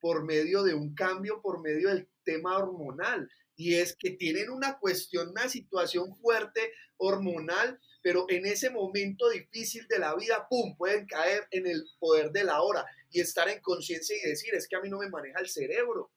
por 0.00 0.25
medio 0.25 0.62
de 0.62 0.75
un 0.75 0.94
cambio, 0.94 1.40
por 1.42 1.61
medio 1.61 1.90
del 1.90 2.09
tema 2.25 2.56
hormonal. 2.56 3.30
Y 3.54 3.75
es 3.75 3.94
que 3.94 4.11
tienen 4.12 4.50
una 4.50 4.78
cuestión, 4.78 5.28
una 5.28 5.49
situación 5.49 6.16
fuerte 6.16 6.73
hormonal, 6.97 7.78
pero 8.02 8.25
en 8.30 8.47
ese 8.47 8.70
momento 8.70 9.28
difícil 9.28 9.87
de 9.88 9.99
la 9.99 10.14
vida, 10.14 10.47
¡pum!, 10.49 10.76
pueden 10.76 11.06
caer 11.06 11.47
en 11.50 11.66
el 11.66 11.85
poder 11.99 12.30
de 12.32 12.44
la 12.44 12.62
hora 12.62 12.87
y 13.11 13.21
estar 13.21 13.49
en 13.49 13.61
conciencia 13.61 14.17
y 14.17 14.29
decir, 14.29 14.55
es 14.55 14.69
que 14.69 14.76
a 14.76 14.81
mí 14.81 14.88
no 14.88 14.99
me 14.99 15.09
maneja 15.09 15.40
el 15.40 15.49
cerebro. 15.49 16.12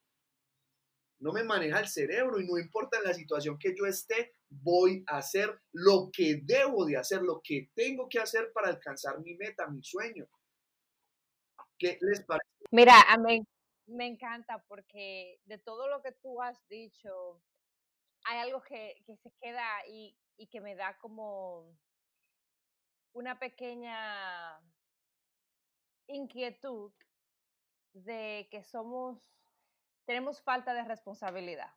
No 1.20 1.32
me 1.32 1.42
maneja 1.42 1.80
el 1.80 1.88
cerebro 1.88 2.40
y 2.40 2.46
no 2.46 2.58
importa 2.58 2.98
en 2.98 3.04
la 3.04 3.14
situación 3.14 3.58
que 3.58 3.74
yo 3.76 3.86
esté, 3.86 4.34
voy 4.48 5.04
a 5.06 5.18
hacer 5.18 5.60
lo 5.72 6.10
que 6.12 6.40
debo 6.42 6.84
de 6.84 6.96
hacer, 6.96 7.22
lo 7.22 7.40
que 7.42 7.70
tengo 7.74 8.08
que 8.08 8.18
hacer 8.18 8.52
para 8.52 8.68
alcanzar 8.68 9.20
mi 9.20 9.34
meta, 9.34 9.66
mi 9.68 9.82
sueño. 9.82 10.26
¿Qué 11.78 11.98
les 12.00 12.24
parece? 12.24 12.46
Mira, 12.70 13.00
a 13.08 13.18
mí 13.18 13.42
me 13.86 14.06
encanta 14.06 14.62
porque 14.68 15.40
de 15.44 15.58
todo 15.58 15.88
lo 15.88 16.02
que 16.02 16.12
tú 16.12 16.40
has 16.42 16.66
dicho, 16.68 17.42
hay 18.24 18.38
algo 18.38 18.62
que, 18.62 18.94
se 19.06 19.30
queda 19.40 19.64
y, 19.88 20.16
y 20.36 20.46
que 20.48 20.60
me 20.60 20.74
da 20.74 20.96
como 20.98 21.76
una 23.12 23.38
pequeña 23.38 24.60
inquietud 26.06 26.92
de 27.92 28.48
que 28.50 28.62
somos, 28.62 29.32
tenemos 30.04 30.42
falta 30.42 30.74
de 30.74 30.84
responsabilidad. 30.84 31.70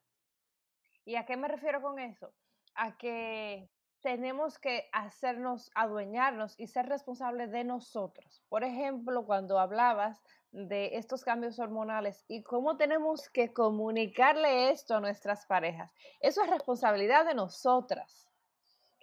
¿Y 1.05 1.15
a 1.15 1.25
qué 1.25 1.37
me 1.37 1.47
refiero 1.47 1.81
con 1.81 1.99
eso? 1.99 2.33
A 2.75 2.97
que 2.97 3.69
tenemos 4.01 4.59
que 4.59 4.89
hacernos 4.91 5.71
adueñarnos 5.73 6.55
y 6.57 6.67
ser 6.67 6.87
responsables 6.87 7.51
de 7.51 7.63
nosotros. 7.63 8.43
Por 8.49 8.63
ejemplo, 8.63 9.25
cuando 9.25 9.59
hablabas 9.59 10.21
de 10.51 10.97
estos 10.97 11.23
cambios 11.23 11.59
hormonales 11.59 12.23
y 12.27 12.43
cómo 12.43 12.77
tenemos 12.77 13.29
que 13.29 13.53
comunicarle 13.53 14.69
esto 14.71 14.95
a 14.95 14.99
nuestras 15.01 15.45
parejas, 15.45 15.91
eso 16.19 16.43
es 16.43 16.49
responsabilidad 16.49 17.25
de 17.25 17.33
nosotras. 17.33 18.27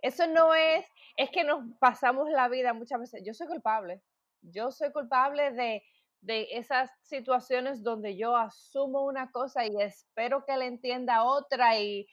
Eso 0.03 0.27
no 0.27 0.55
es, 0.55 0.87
es 1.17 1.31
que 1.31 1.45
nos 1.45 1.65
pasamos 1.79 2.29
la 2.31 2.49
vida 2.49 2.75
muchas 2.75 3.01
veces, 3.01 3.23
yo 3.25 3.33
soy 3.33 3.47
culpable, 3.47 4.03
yo 4.51 4.71
soy 4.71 4.93
culpable 4.93 5.53
de, 5.53 5.83
esas 6.27 6.91
situaciones 7.03 7.83
donde 7.83 8.17
yo 8.17 8.35
asumo 8.35 9.05
una 9.05 9.31
cosa 9.31 9.67
y 9.67 9.77
espero 9.83 10.45
que 10.47 10.55
él 10.55 10.63
entienda 10.63 11.25
otra 11.25 11.79
y, 11.79 12.07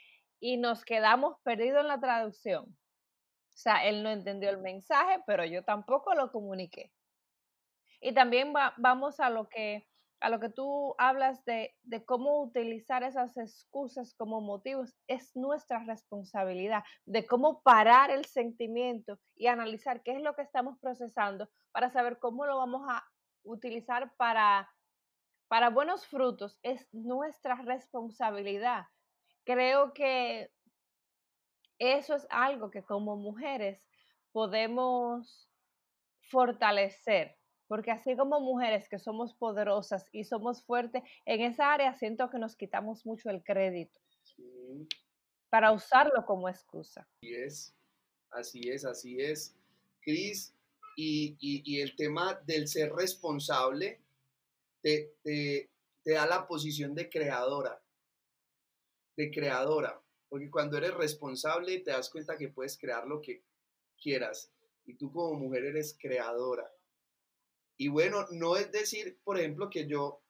nos 0.57 0.83
quedamos 0.83 1.37
perdidos 1.43 1.81
en 1.81 1.87
la 1.87 1.99
traducción. 1.99 2.65
O 2.65 3.57
sea, 3.57 3.85
él 3.85 4.01
no 4.01 4.09
entendió 4.09 4.49
el 4.49 4.57
mensaje, 4.57 5.21
pero 5.27 5.45
yo 5.45 5.63
tampoco 5.63 6.15
lo 6.15 6.31
comuniqué. 6.31 6.91
Y 8.01 8.13
también 8.13 8.51
vamos 8.77 9.19
a 9.19 9.29
lo 9.29 9.47
que 9.47 9.87
a 10.21 10.29
lo 10.29 10.39
que 10.39 10.49
tú 10.49 10.95
hablas 10.99 11.43
de, 11.45 11.75
de, 11.81 12.05
cómo 12.05 12.41
utilizar 12.43 13.03
esas 13.03 13.35
excusas 13.37 14.13
como 14.13 14.39
motivos, 14.39 14.95
es 15.07 15.35
nuestra 15.35 15.83
responsabilidad, 15.83 16.83
de 17.05 17.25
cómo 17.25 17.61
parar 17.63 18.11
el 18.11 18.25
sentimiento 18.25 19.19
y 19.35 19.47
analizar 19.47 20.03
qué 20.03 20.11
es 20.11 20.21
lo 20.21 20.35
que 20.35 20.43
estamos 20.43 20.77
procesando 20.79 21.49
para 21.71 21.89
saber 21.89 22.19
cómo 22.19 22.45
lo 22.45 22.57
vamos 22.57 22.83
a 22.87 23.03
utilizar 23.43 24.13
para, 24.15 24.71
para 25.47 25.69
buenos 25.69 26.05
frutos, 26.05 26.59
es 26.61 26.87
nuestra 26.93 27.55
responsabilidad. 27.55 28.85
Creo 29.43 29.91
que 29.93 30.51
eso 31.79 32.13
es 32.13 32.27
algo 32.29 32.69
que 32.69 32.83
como 32.83 33.15
mujeres 33.15 33.89
podemos 34.31 35.49
fortalecer 36.29 37.40
porque 37.71 37.89
así 37.89 38.17
como 38.17 38.41
mujeres 38.41 38.89
que 38.89 38.99
somos 38.99 39.33
poderosas 39.33 40.05
y 40.11 40.25
somos 40.25 40.61
fuertes, 40.61 41.03
en 41.23 41.39
esa 41.39 41.71
área 41.71 41.93
siento 41.93 42.29
que 42.29 42.37
nos 42.37 42.57
quitamos 42.57 43.05
mucho 43.05 43.29
el 43.29 43.41
crédito 43.45 43.97
para 45.49 45.71
usarlo 45.71 46.25
como 46.25 46.49
excusa. 46.49 47.07
Así 47.21 47.33
es, 47.33 47.73
así 48.31 48.69
es, 48.69 48.83
así 48.83 49.21
es. 49.21 49.55
Cris, 50.01 50.53
y, 50.97 51.79
el 51.79 51.95
tema 51.95 52.33
del 52.45 52.67
ser 52.67 52.91
responsable 52.91 54.01
te, 54.81 55.15
te 55.23 56.11
da 56.11 56.25
la 56.25 56.45
posición 56.45 56.93
de 56.93 57.09
creadora, 57.09 57.81
de 59.15 59.31
creadora, 59.31 59.97
porque 60.27 60.51
cuando 60.51 60.77
eres 60.77 60.93
responsable 60.95 61.79
te 61.79 61.91
das 61.91 62.09
cuenta 62.09 62.37
que 62.37 62.49
puedes 62.49 62.77
crear 62.77 63.07
lo 63.07 63.21
que 63.21 63.45
quieras 63.97 64.51
y 64.83 64.95
tú 64.95 65.09
como 65.09 65.39
mujer 65.39 65.63
eres 65.63 65.97
creadora. 65.97 66.69
Y 67.81 67.87
bueno, 67.87 68.27
no 68.29 68.57
es 68.57 68.71
decir, 68.71 69.19
por 69.23 69.39
ejemplo, 69.39 69.67
que 69.67 69.87
yo, 69.87 70.21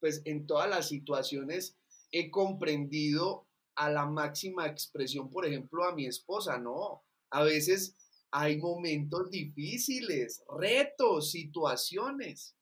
pues 0.00 0.20
en 0.24 0.48
todas 0.48 0.68
las 0.68 0.88
situaciones 0.88 1.78
he 2.10 2.28
comprendido 2.28 3.46
a 3.76 3.88
la 3.88 4.04
máxima 4.04 4.66
expresión, 4.66 5.30
por 5.30 5.46
ejemplo, 5.46 5.84
a 5.84 5.94
mi 5.94 6.06
esposa, 6.06 6.58
no. 6.58 7.04
A 7.30 7.44
veces 7.44 7.94
hay 8.32 8.56
momentos 8.56 9.30
difíciles, 9.30 10.42
retos, 10.58 11.30
situaciones, 11.30 12.56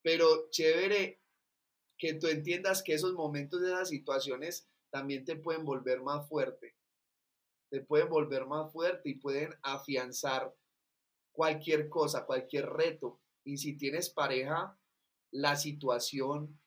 pero 0.00 0.48
chévere 0.50 1.20
que 1.98 2.14
tú 2.14 2.28
entiendas 2.28 2.84
que 2.84 2.94
esos 2.94 3.14
momentos 3.14 3.62
de 3.62 3.72
esas 3.72 3.88
situaciones 3.88 4.68
también 4.90 5.24
te 5.24 5.34
pueden 5.34 5.64
volver 5.64 6.02
más 6.02 6.28
fuerte, 6.28 6.76
te 7.68 7.80
pueden 7.80 8.10
volver 8.10 8.46
más 8.46 8.72
fuerte 8.72 9.08
y 9.08 9.16
pueden 9.16 9.52
afianzar 9.60 10.54
cualquier 11.32 11.88
cosa, 11.88 12.26
cualquier 12.26 12.66
reto. 12.66 13.20
Y 13.44 13.58
si 13.58 13.76
tienes 13.76 14.10
pareja, 14.10 14.78
la 15.30 15.56
situación 15.56 16.58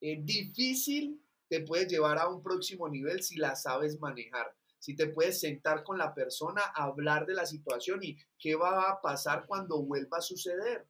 es 0.00 0.24
difícil 0.24 1.20
te 1.48 1.60
puede 1.60 1.86
llevar 1.86 2.18
a 2.18 2.28
un 2.28 2.42
próximo 2.42 2.88
nivel 2.88 3.22
si 3.22 3.36
la 3.36 3.54
sabes 3.54 4.00
manejar, 4.00 4.54
si 4.78 4.96
te 4.96 5.06
puedes 5.06 5.40
sentar 5.40 5.84
con 5.84 5.98
la 5.98 6.14
persona, 6.14 6.62
hablar 6.74 7.26
de 7.26 7.34
la 7.34 7.46
situación 7.46 8.02
y 8.02 8.18
qué 8.38 8.54
va 8.54 8.90
a 8.90 9.00
pasar 9.00 9.46
cuando 9.46 9.82
vuelva 9.82 10.18
a 10.18 10.22
suceder 10.22 10.88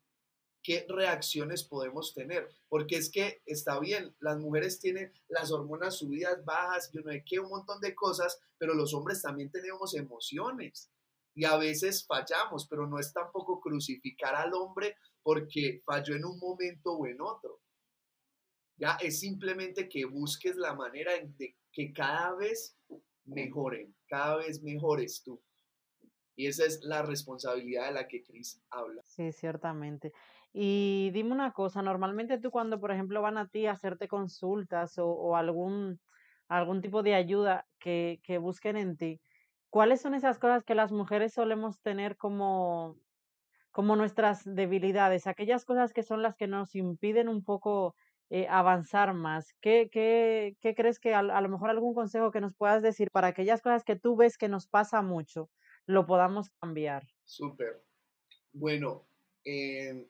qué 0.63 0.87
reacciones 0.89 1.63
podemos 1.63 2.15
tener. 2.15 2.49
Porque 2.69 2.97
es 2.97 3.11
que 3.11 3.43
está 3.45 3.79
bien, 3.79 4.17
las 4.19 4.39
mujeres 4.39 4.81
tienen 4.81 5.13
las 5.29 5.53
hormonas 5.53 5.99
subidas, 5.99 6.43
bajas, 6.45 6.91
yo 6.91 7.03
no 7.03 7.13
sé 7.13 7.23
qué, 7.25 7.39
un 7.39 7.51
montón 7.51 7.81
de 7.81 7.95
cosas, 7.95 8.41
pero 8.57 8.75
los 8.75 8.95
hombres 8.95 9.21
también 9.21 9.51
tenemos 9.51 9.95
emociones 9.95 10.91
y 11.35 11.45
a 11.45 11.57
veces 11.57 12.07
fallamos, 12.07 12.67
pero 12.69 12.87
no 12.87 12.99
es 12.99 13.13
tampoco 13.13 13.61
crucificar 13.61 14.35
al 14.35 14.55
hombre 14.55 14.97
porque 15.23 15.83
falló 15.85 16.15
en 16.15 16.25
un 16.25 16.39
momento 16.39 16.93
o 16.93 17.07
en 17.07 17.21
otro. 17.21 17.61
Ya 18.77 18.97
es 19.01 19.21
simplemente 19.21 19.89
que 19.89 20.05
busques 20.05 20.57
la 20.57 20.75
manera 20.75 21.13
de 21.13 21.57
que 21.73 21.93
cada 21.93 22.35
vez 22.35 22.77
mejoren, 23.25 23.95
cada 24.07 24.37
vez 24.37 24.63
mejores 24.63 25.23
tú. 25.25 25.43
Y 26.37 26.47
esa 26.47 26.65
es 26.65 26.83
la 26.83 27.03
responsabilidad 27.03 27.87
de 27.87 27.93
la 27.93 28.09
que 28.09 28.23
Cris 28.23 28.61
habla. 28.71 29.03
Sí, 29.05 29.33
ciertamente. 29.33 30.13
Y 30.53 31.11
dime 31.13 31.33
una 31.33 31.53
cosa, 31.53 31.83
normalmente 31.83 32.39
tú 32.39 32.51
cuando, 32.51 32.81
por 32.81 32.93
ejemplo, 32.93 33.23
van 33.23 33.39
a 33.39 33.49
ti 33.49 33.67
a 33.67 33.73
hacerte 33.73 34.09
consultas 34.09 34.99
o, 34.99 35.07
o 35.07 35.37
algún, 35.37 36.01
algún 36.49 36.81
tipo 36.81 37.03
de 37.03 37.15
ayuda 37.15 37.67
que, 37.79 38.21
que 38.23 38.39
busquen 38.39 38.77
en 38.77 38.97
ti, 38.97 39.21
¿cuáles 39.75 40.01
son 40.01 40.15
esas 40.15 40.39
cosas 40.39 40.63
que 40.63 40.77
las 40.77 40.93
mujeres 40.93 41.33
solemos 41.33 41.81
tener 41.81 42.17
como, 42.17 42.97
como 43.73 43.97
nuestras 43.97 44.45
debilidades? 44.45 45.27
Aquellas 45.27 45.65
cosas 45.65 45.93
que 45.93 46.05
son 46.05 46.23
las 46.23 46.37
que 46.37 46.47
nos 46.47 46.77
impiden 46.77 47.29
un 47.29 47.43
poco 47.43 47.97
eh, 48.31 48.47
avanzar 48.49 49.15
más. 49.15 49.53
¿Qué, 49.61 49.89
qué, 49.91 50.57
qué 50.61 50.77
crees 50.77 51.01
que 51.01 51.13
a, 51.13 51.19
a 51.19 51.41
lo 51.41 51.49
mejor 51.49 51.71
algún 51.71 51.93
consejo 51.93 52.31
que 52.31 52.41
nos 52.41 52.55
puedas 52.55 52.85
decir 52.85 53.11
para 53.11 53.27
aquellas 53.27 53.63
cosas 53.63 53.83
que 53.83 53.97
tú 53.97 54.15
ves 54.15 54.39
que 54.39 54.49
nos 54.49 54.69
pasa 54.69 55.03
mucho, 55.03 55.51
lo 55.87 56.07
podamos 56.07 56.51
cambiar? 56.61 57.03
Súper. 57.25 57.85
Bueno, 58.53 59.09
eh, 59.45 60.09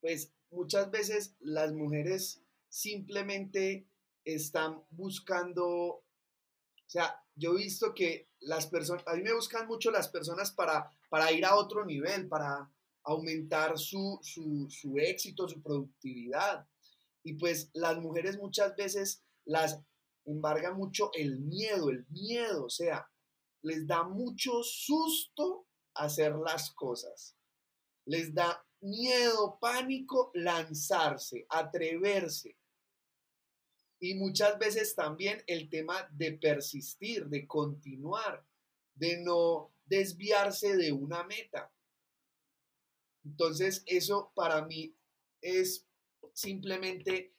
pues 0.00 0.32
muchas 0.50 0.90
veces 0.90 1.36
las 1.40 1.74
mujeres 1.74 2.42
simplemente 2.70 3.86
están 4.24 4.82
buscando, 4.88 5.66
o 5.68 6.02
sea, 6.86 7.22
yo 7.40 7.54
he 7.54 7.62
visto 7.64 7.94
que 7.94 8.28
las 8.40 8.66
personas, 8.66 9.02
a 9.06 9.14
mí 9.14 9.22
me 9.22 9.34
buscan 9.34 9.66
mucho 9.66 9.90
las 9.90 10.08
personas 10.08 10.52
para, 10.52 10.90
para 11.08 11.32
ir 11.32 11.44
a 11.44 11.56
otro 11.56 11.84
nivel, 11.84 12.28
para 12.28 12.70
aumentar 13.02 13.78
su, 13.78 14.18
su, 14.22 14.68
su 14.68 14.98
éxito, 14.98 15.48
su 15.48 15.62
productividad. 15.62 16.66
Y 17.22 17.34
pues 17.34 17.70
las 17.72 17.98
mujeres 17.98 18.38
muchas 18.38 18.76
veces 18.76 19.24
las 19.44 19.80
embarga 20.26 20.72
mucho 20.72 21.10
el 21.14 21.40
miedo, 21.40 21.90
el 21.90 22.06
miedo, 22.10 22.66
o 22.66 22.70
sea, 22.70 23.10
les 23.62 23.86
da 23.86 24.04
mucho 24.04 24.62
susto 24.62 25.66
hacer 25.94 26.36
las 26.36 26.70
cosas. 26.72 27.36
Les 28.04 28.34
da 28.34 28.64
miedo, 28.80 29.58
pánico, 29.60 30.30
lanzarse, 30.34 31.46
atreverse. 31.48 32.56
Y 34.00 34.14
muchas 34.14 34.58
veces 34.58 34.94
también 34.94 35.42
el 35.46 35.68
tema 35.68 36.08
de 36.12 36.32
persistir, 36.32 37.26
de 37.26 37.46
continuar, 37.46 38.44
de 38.94 39.18
no 39.22 39.72
desviarse 39.84 40.76
de 40.76 40.90
una 40.90 41.22
meta. 41.24 41.70
Entonces, 43.24 43.82
eso 43.86 44.32
para 44.34 44.64
mí 44.64 44.96
es 45.42 45.86
simplemente 46.32 47.34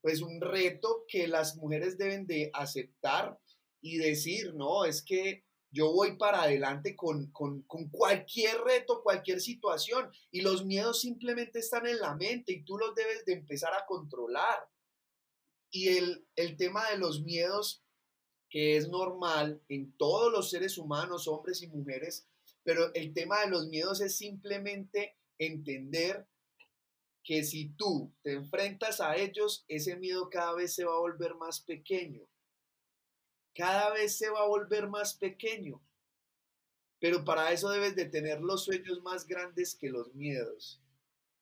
pues 0.00 0.20
un 0.20 0.40
reto 0.40 1.04
que 1.08 1.28
las 1.28 1.56
mujeres 1.56 1.96
deben 1.96 2.26
de 2.26 2.50
aceptar 2.52 3.38
y 3.80 3.96
decir, 3.96 4.54
no, 4.54 4.84
es 4.84 5.02
que 5.02 5.44
yo 5.70 5.92
voy 5.92 6.16
para 6.16 6.42
adelante 6.42 6.94
con, 6.94 7.32
cualquier 7.90 8.60
reto, 8.60 9.02
cualquier 9.02 9.40
situación 9.40 10.10
y 10.30 10.42
los 10.42 10.64
miedos 10.64 11.00
simplemente 11.00 11.58
están 11.58 11.86
en 11.86 11.98
la 11.98 12.14
mente 12.14 12.52
y 12.52 12.64
tú 12.64 12.78
los 12.78 12.94
debes 12.94 13.24
de 13.24 13.32
empezar 13.32 13.72
a 13.74 13.84
controlar. 13.84 14.68
Y 15.74 15.88
el, 15.88 16.24
el 16.36 16.56
tema 16.56 16.88
de 16.90 16.98
los 16.98 17.22
miedos, 17.22 17.82
que 18.48 18.76
es 18.76 18.88
normal 18.88 19.60
en 19.68 19.90
todos 19.96 20.30
los 20.30 20.50
seres 20.50 20.78
humanos, 20.78 21.26
hombres 21.26 21.62
y 21.62 21.66
mujeres, 21.66 22.28
pero 22.62 22.94
el 22.94 23.12
tema 23.12 23.40
de 23.40 23.50
los 23.50 23.66
miedos 23.66 24.00
es 24.00 24.16
simplemente 24.16 25.16
entender 25.38 26.26
que 27.24 27.42
si 27.42 27.70
tú 27.70 28.12
te 28.22 28.34
enfrentas 28.34 29.00
a 29.00 29.16
ellos, 29.16 29.64
ese 29.66 29.96
miedo 29.96 30.30
cada 30.30 30.54
vez 30.54 30.74
se 30.74 30.84
va 30.84 30.94
a 30.94 31.00
volver 31.00 31.34
más 31.34 31.60
pequeño 31.60 32.28
cada 33.54 33.92
vez 33.92 34.18
se 34.18 34.28
va 34.30 34.40
a 34.40 34.48
volver 34.48 34.88
más 34.88 35.14
pequeño. 35.14 35.80
Pero 36.98 37.24
para 37.24 37.52
eso 37.52 37.70
debes 37.70 37.94
de 37.94 38.06
tener 38.06 38.40
los 38.40 38.64
sueños 38.64 39.00
más 39.02 39.26
grandes 39.26 39.74
que 39.74 39.90
los 39.90 40.12
miedos. 40.14 40.80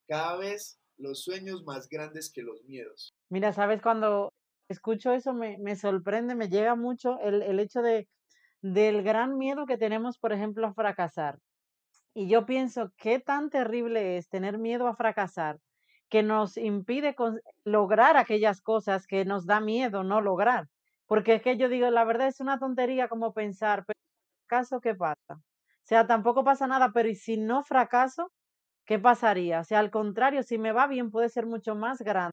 Cada 0.07 0.37
vez 0.37 0.79
los 1.03 1.23
sueños 1.23 1.65
más 1.65 1.89
grandes 1.89 2.33
que 2.33 2.43
los 2.43 2.65
miedos. 2.65 3.13
Mira, 3.29 3.53
sabes, 3.53 3.83
cuando 3.83 4.33
escucho 4.69 5.13
eso 5.13 5.35
me, 5.35 5.59
me 5.59 5.77
sorprende, 5.77 6.35
me 6.35 6.49
llega 6.49 6.75
mucho 6.77 7.19
el, 7.21 7.43
el 7.43 7.61
hecho 7.61 7.83
de, 7.83 8.09
del 8.63 9.03
gran 9.03 9.37
miedo 9.37 9.67
que 9.67 9.77
tenemos, 9.77 10.19
por 10.19 10.33
ejemplo, 10.33 10.67
a 10.67 10.75
fracasar. 10.75 11.39
Y 12.15 12.29
yo 12.29 12.47
pienso, 12.47 12.93
qué 12.97 13.19
tan 13.19 13.51
terrible 13.51 14.17
es 14.17 14.29
tener 14.29 14.59
miedo 14.59 14.87
a 14.87 14.97
fracasar 14.97 15.59
que 16.09 16.23
nos 16.23 16.59
impide 16.59 17.17
lograr 17.65 18.19
aquellas 18.19 18.61
cosas 18.61 19.07
que 19.07 19.25
nos 19.25 19.47
da 19.47 19.61
miedo 19.61 20.05
no 20.05 20.21
lograr. 20.21 20.69
Porque 21.07 21.37
es 21.37 21.43
que 21.43 21.57
yo 21.57 21.71
digo, 21.71 21.91
la 21.91 22.05
verdad 22.05 22.29
es 22.29 22.41
una 22.41 22.59
tontería 22.59 23.09
como 23.09 23.33
pensar, 23.33 23.85
pero 23.87 23.99
caso, 24.47 24.81
¿qué 24.81 24.95
pasa? 24.95 25.35
O 25.35 25.85
sea, 25.85 26.07
tampoco 26.07 26.45
pasa 26.45 26.67
nada, 26.67 26.91
pero 26.93 27.09
¿y 27.09 27.15
si 27.15 27.39
no 27.39 27.65
fracaso? 27.65 28.31
¿Qué 28.87 28.99
pasaría? 28.99 29.61
O 29.61 29.65
sea, 29.65 29.79
al 29.79 29.91
contrario, 29.91 30.43
si 30.43 30.59
me 30.59 30.73
va 30.73 30.87
bien 30.89 31.11
puede 31.11 31.29
ser 31.29 31.47
mucho 31.47 31.75
más 31.75 31.99
grande 32.03 32.33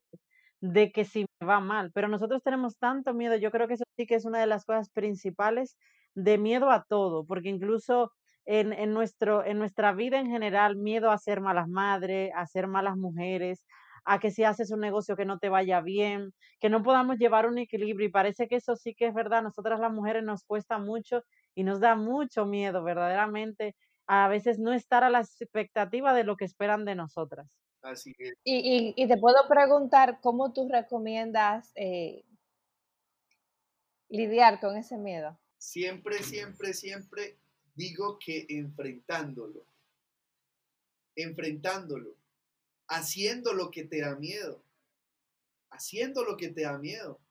de 0.61 0.91
que 0.91 1.05
si 1.05 1.25
me 1.41 1.47
va 1.47 1.59
mal. 1.59 1.91
Pero 1.93 2.07
nosotros 2.07 2.41
tenemos 2.43 2.77
tanto 2.77 3.13
miedo, 3.13 3.35
yo 3.37 3.51
creo 3.51 3.67
que 3.67 3.75
eso 3.75 3.85
sí 3.97 4.05
que 4.07 4.15
es 4.15 4.25
una 4.25 4.39
de 4.39 4.47
las 4.47 4.65
cosas 4.65 4.89
principales 4.91 5.77
de 6.15 6.37
miedo 6.37 6.71
a 6.71 6.83
todo, 6.89 7.25
porque 7.25 7.49
incluso 7.49 8.11
en, 8.45 8.73
en, 8.73 8.93
nuestro, 8.93 9.45
en 9.45 9.59
nuestra 9.59 9.93
vida 9.93 10.19
en 10.19 10.27
general, 10.27 10.75
miedo 10.75 11.11
a 11.11 11.17
ser 11.19 11.41
malas 11.41 11.67
madres, 11.69 12.31
a 12.35 12.47
ser 12.47 12.67
malas 12.67 12.97
mujeres, 12.97 13.63
a 14.05 14.19
que 14.19 14.31
si 14.31 14.43
haces 14.43 14.71
un 14.71 14.79
negocio 14.79 15.15
que 15.15 15.25
no 15.25 15.37
te 15.39 15.49
vaya 15.49 15.81
bien, 15.81 16.31
que 16.59 16.69
no 16.69 16.81
podamos 16.83 17.17
llevar 17.17 17.47
un 17.47 17.57
equilibrio. 17.59 18.07
Y 18.07 18.11
parece 18.11 18.47
que 18.47 18.55
eso 18.57 18.75
sí 18.75 18.95
que 18.95 19.07
es 19.07 19.13
verdad. 19.13 19.43
Nosotras 19.43 19.79
las 19.79 19.91
mujeres 19.93 20.23
nos 20.23 20.43
cuesta 20.43 20.79
mucho 20.79 21.21
y 21.55 21.63
nos 21.63 21.79
da 21.79 21.95
mucho 21.95 22.45
miedo, 22.45 22.83
verdaderamente, 22.83 23.75
a 24.09 24.27
veces 24.27 24.57
no 24.57 24.73
estar 24.73 25.03
a 25.03 25.09
la 25.09 25.21
expectativa 25.21 26.13
de 26.13 26.23
lo 26.23 26.35
que 26.35 26.45
esperan 26.45 26.83
de 26.83 26.95
nosotras. 26.95 27.47
Así 27.81 28.13
es. 28.17 28.33
Y, 28.43 28.93
y, 28.97 29.07
te 29.07 29.17
puedo 29.17 29.37
preguntar 29.47 30.19
cómo 30.21 30.51
tú 30.51 30.67
recomiendas 30.67 31.71
eh, 31.75 32.25
lidiar 34.09 34.59
con 34.59 34.75
ese 34.75 34.97
miedo. 34.97 35.39
Siempre, 35.57 36.23
siempre, 36.23 36.73
siempre 36.73 37.37
digo 37.75 38.17
que 38.19 38.45
enfrentándolo, 38.49 39.65
enfrentándolo 41.15 42.19
haciendo 42.89 43.53
lo 43.53 43.71
que 43.71 43.85
te 43.85 44.01
da 44.01 44.15
miedo, 44.15 44.61
haciendo 45.69 46.23
lo 46.23 46.35
que 46.35 46.49
te 46.49 46.63
da 46.63 46.77
miedo. 46.77 47.21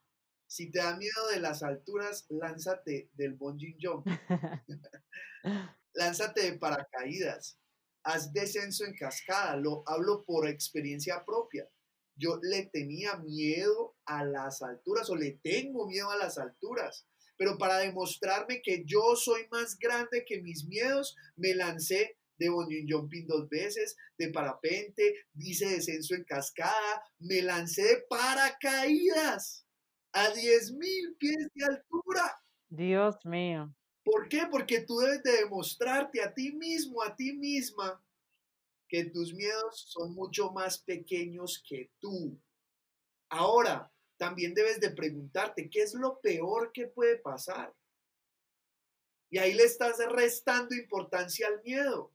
Si 0.46 0.70
te 0.70 0.78
da 0.78 0.96
miedo 0.96 1.28
de 1.30 1.40
las 1.40 1.62
alturas, 1.62 2.24
lánzate 2.30 3.10
del 3.14 3.34
bungee 3.34 3.76
jump. 3.80 4.06
lánzate 5.98 6.42
de 6.42 6.58
paracaídas. 6.58 7.58
Haz 8.04 8.32
descenso 8.32 8.84
en 8.84 8.94
cascada. 8.94 9.56
Lo 9.56 9.82
hablo 9.86 10.24
por 10.24 10.48
experiencia 10.48 11.24
propia. 11.24 11.68
Yo 12.16 12.38
le 12.42 12.66
tenía 12.66 13.16
miedo 13.16 13.96
a 14.06 14.24
las 14.24 14.62
alturas 14.62 15.10
o 15.10 15.16
le 15.16 15.38
tengo 15.42 15.86
miedo 15.86 16.10
a 16.10 16.16
las 16.16 16.38
alturas. 16.38 17.06
Pero 17.36 17.58
para 17.58 17.78
demostrarme 17.78 18.62
que 18.62 18.84
yo 18.84 19.14
soy 19.14 19.46
más 19.50 19.76
grande 19.78 20.24
que 20.26 20.40
mis 20.40 20.64
miedos, 20.66 21.16
me 21.36 21.54
lancé 21.54 22.16
de 22.38 22.48
bungee 22.48 22.86
jumping 22.88 23.26
dos 23.26 23.48
veces, 23.48 23.96
de 24.16 24.30
parapente, 24.30 25.26
hice 25.34 25.66
descenso 25.66 26.14
en 26.14 26.24
cascada, 26.24 27.02
me 27.18 27.42
lancé 27.42 27.82
de 27.82 28.04
paracaídas 28.08 29.66
a 30.12 30.28
10.000 30.28 31.18
pies 31.18 31.48
de 31.54 31.64
altura. 31.64 32.40
Dios 32.68 33.16
mío. 33.24 33.74
¿Por 34.10 34.26
qué? 34.26 34.46
Porque 34.50 34.80
tú 34.80 35.00
debes 35.00 35.22
de 35.22 35.32
demostrarte 35.32 36.22
a 36.22 36.32
ti 36.32 36.52
mismo, 36.52 37.02
a 37.02 37.14
ti 37.14 37.34
misma, 37.34 38.02
que 38.88 39.04
tus 39.04 39.34
miedos 39.34 39.84
son 39.90 40.14
mucho 40.14 40.50
más 40.50 40.78
pequeños 40.78 41.62
que 41.68 41.90
tú. 41.98 42.40
Ahora, 43.28 43.92
también 44.16 44.54
debes 44.54 44.80
de 44.80 44.92
preguntarte, 44.92 45.68
¿qué 45.68 45.82
es 45.82 45.92
lo 45.92 46.20
peor 46.22 46.72
que 46.72 46.86
puede 46.86 47.18
pasar? 47.18 47.74
Y 49.28 49.36
ahí 49.36 49.52
le 49.52 49.64
estás 49.64 49.98
restando 50.08 50.74
importancia 50.74 51.46
al 51.46 51.62
miedo. 51.62 52.10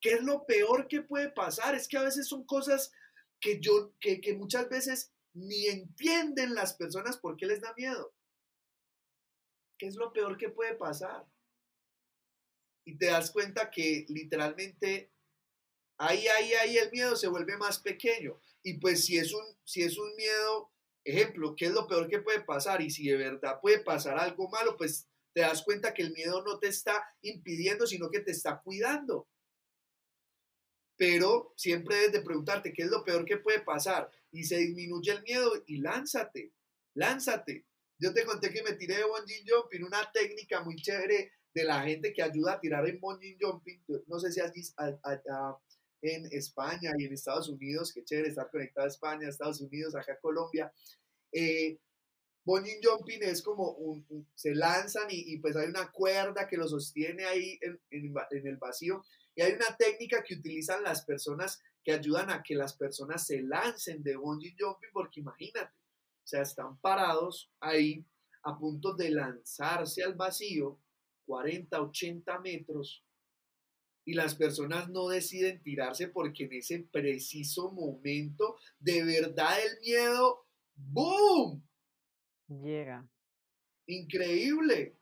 ¿Qué 0.00 0.14
es 0.14 0.24
lo 0.24 0.44
peor 0.46 0.88
que 0.88 1.02
puede 1.02 1.30
pasar? 1.30 1.76
Es 1.76 1.86
que 1.86 1.96
a 1.96 2.02
veces 2.02 2.26
son 2.26 2.44
cosas 2.44 2.90
que 3.38 3.60
yo, 3.60 3.92
que, 4.00 4.20
que 4.20 4.34
muchas 4.34 4.68
veces 4.68 5.12
ni 5.32 5.68
entienden 5.68 6.56
las 6.56 6.74
personas 6.74 7.16
por 7.16 7.36
qué 7.36 7.46
les 7.46 7.60
da 7.60 7.72
miedo. 7.76 8.16
¿qué 9.78 9.86
es 9.86 9.96
lo 9.96 10.12
peor 10.12 10.36
que 10.36 10.48
puede 10.48 10.74
pasar? 10.74 11.26
Y 12.86 12.96
te 12.96 13.06
das 13.06 13.30
cuenta 13.32 13.70
que 13.70 14.06
literalmente 14.08 15.12
ahí, 15.98 16.26
ahí, 16.28 16.52
ahí 16.54 16.78
el 16.78 16.90
miedo 16.92 17.16
se 17.16 17.26
vuelve 17.26 17.56
más 17.56 17.80
pequeño. 17.80 18.40
Y 18.62 18.74
pues 18.74 19.04
si 19.04 19.18
es 19.18 19.34
un, 19.34 19.44
si 19.64 19.82
es 19.82 19.98
un 19.98 20.14
miedo, 20.14 20.70
ejemplo, 21.04 21.54
¿qué 21.56 21.66
es 21.66 21.72
lo 21.72 21.86
peor 21.86 22.08
que 22.08 22.20
puede 22.20 22.40
pasar? 22.40 22.80
Y 22.80 22.90
si 22.90 23.08
de 23.08 23.16
verdad 23.16 23.60
puede 23.60 23.80
pasar 23.80 24.18
algo 24.18 24.48
malo, 24.48 24.76
pues 24.76 25.08
te 25.32 25.40
das 25.40 25.62
cuenta 25.62 25.92
que 25.92 26.02
el 26.02 26.12
miedo 26.12 26.42
no 26.44 26.58
te 26.58 26.68
está 26.68 27.04
impidiendo, 27.22 27.86
sino 27.86 28.08
que 28.08 28.20
te 28.20 28.30
está 28.30 28.60
cuidando. 28.62 29.28
Pero 30.96 31.52
siempre 31.56 31.96
debes 31.96 32.12
de 32.12 32.22
preguntarte 32.22 32.72
qué 32.72 32.82
es 32.82 32.88
lo 32.88 33.04
peor 33.04 33.24
que 33.24 33.36
puede 33.36 33.60
pasar 33.60 34.10
y 34.30 34.44
se 34.44 34.58
disminuye 34.58 35.12
el 35.12 35.22
miedo 35.24 35.52
y 35.66 35.78
lánzate, 35.78 36.54
lánzate. 36.94 37.66
Yo 37.98 38.14
te 38.14 38.24
conté 38.24 38.52
que 38.52 38.62
me 38.62 38.74
tiré 38.74 38.96
de 38.96 39.04
bungee 39.04 39.44
jumping, 39.46 39.84
una 39.84 40.10
técnica 40.12 40.62
muy 40.62 40.76
chévere 40.76 41.32
de 41.56 41.64
la 41.64 41.80
gente 41.80 42.12
que 42.12 42.22
ayuda 42.22 42.52
a 42.52 42.60
tirar 42.60 42.86
en 42.86 43.00
bungee 43.00 43.38
jumping. 43.40 43.82
No 44.08 44.18
sé 44.18 44.30
si 44.30 44.42
visto 44.52 44.74
en 46.02 46.26
España 46.30 46.92
y 46.98 47.06
en 47.06 47.14
Estados 47.14 47.48
Unidos, 47.48 47.92
qué 47.94 48.04
chévere 48.04 48.28
estar 48.28 48.50
conectado 48.50 48.84
a 48.84 48.90
España, 48.90 49.26
Estados 49.26 49.62
Unidos, 49.62 49.94
acá 49.94 50.12
a 50.12 50.20
Colombia. 50.20 50.70
Eh, 51.32 51.78
bungee 52.44 52.78
jumping 52.84 53.22
es 53.22 53.40
como 53.40 53.70
un, 53.70 54.06
se 54.34 54.54
lanzan 54.54 55.06
y, 55.08 55.38
pues 55.38 55.56
hay 55.56 55.68
una 55.68 55.90
cuerda 55.90 56.46
que 56.46 56.58
lo 56.58 56.68
sostiene 56.68 57.24
ahí 57.24 57.58
en, 57.62 57.80
en 57.90 58.46
el 58.46 58.58
vacío. 58.58 59.02
Y 59.34 59.40
hay 59.40 59.52
una 59.52 59.74
técnica 59.78 60.22
que 60.22 60.34
utilizan 60.34 60.82
las 60.82 61.06
personas 61.06 61.62
que 61.82 61.92
ayudan 61.92 62.28
a 62.28 62.42
que 62.42 62.54
las 62.54 62.76
personas 62.76 63.26
se 63.26 63.40
lancen 63.40 64.02
de 64.02 64.16
bungee 64.16 64.54
jumping, 64.58 64.90
porque 64.92 65.20
imagínate, 65.20 65.72
o 65.72 66.26
sea, 66.26 66.42
están 66.42 66.78
parados 66.82 67.50
ahí 67.60 68.04
a 68.42 68.58
punto 68.58 68.92
de 68.92 69.10
lanzarse 69.10 70.02
al 70.02 70.14
vacío, 70.14 70.78
40, 71.26 71.80
80 71.80 72.38
metros, 72.40 73.04
y 74.06 74.14
las 74.14 74.36
personas 74.36 74.88
no 74.88 75.08
deciden 75.08 75.60
tirarse 75.62 76.06
porque 76.06 76.44
en 76.44 76.52
ese 76.52 76.78
preciso 76.78 77.72
momento, 77.72 78.56
de 78.78 79.02
verdad 79.02 79.58
el 79.60 79.80
miedo, 79.80 80.46
¡boom! 80.76 81.66
Llega. 82.48 83.06
Increíble. 83.86 84.96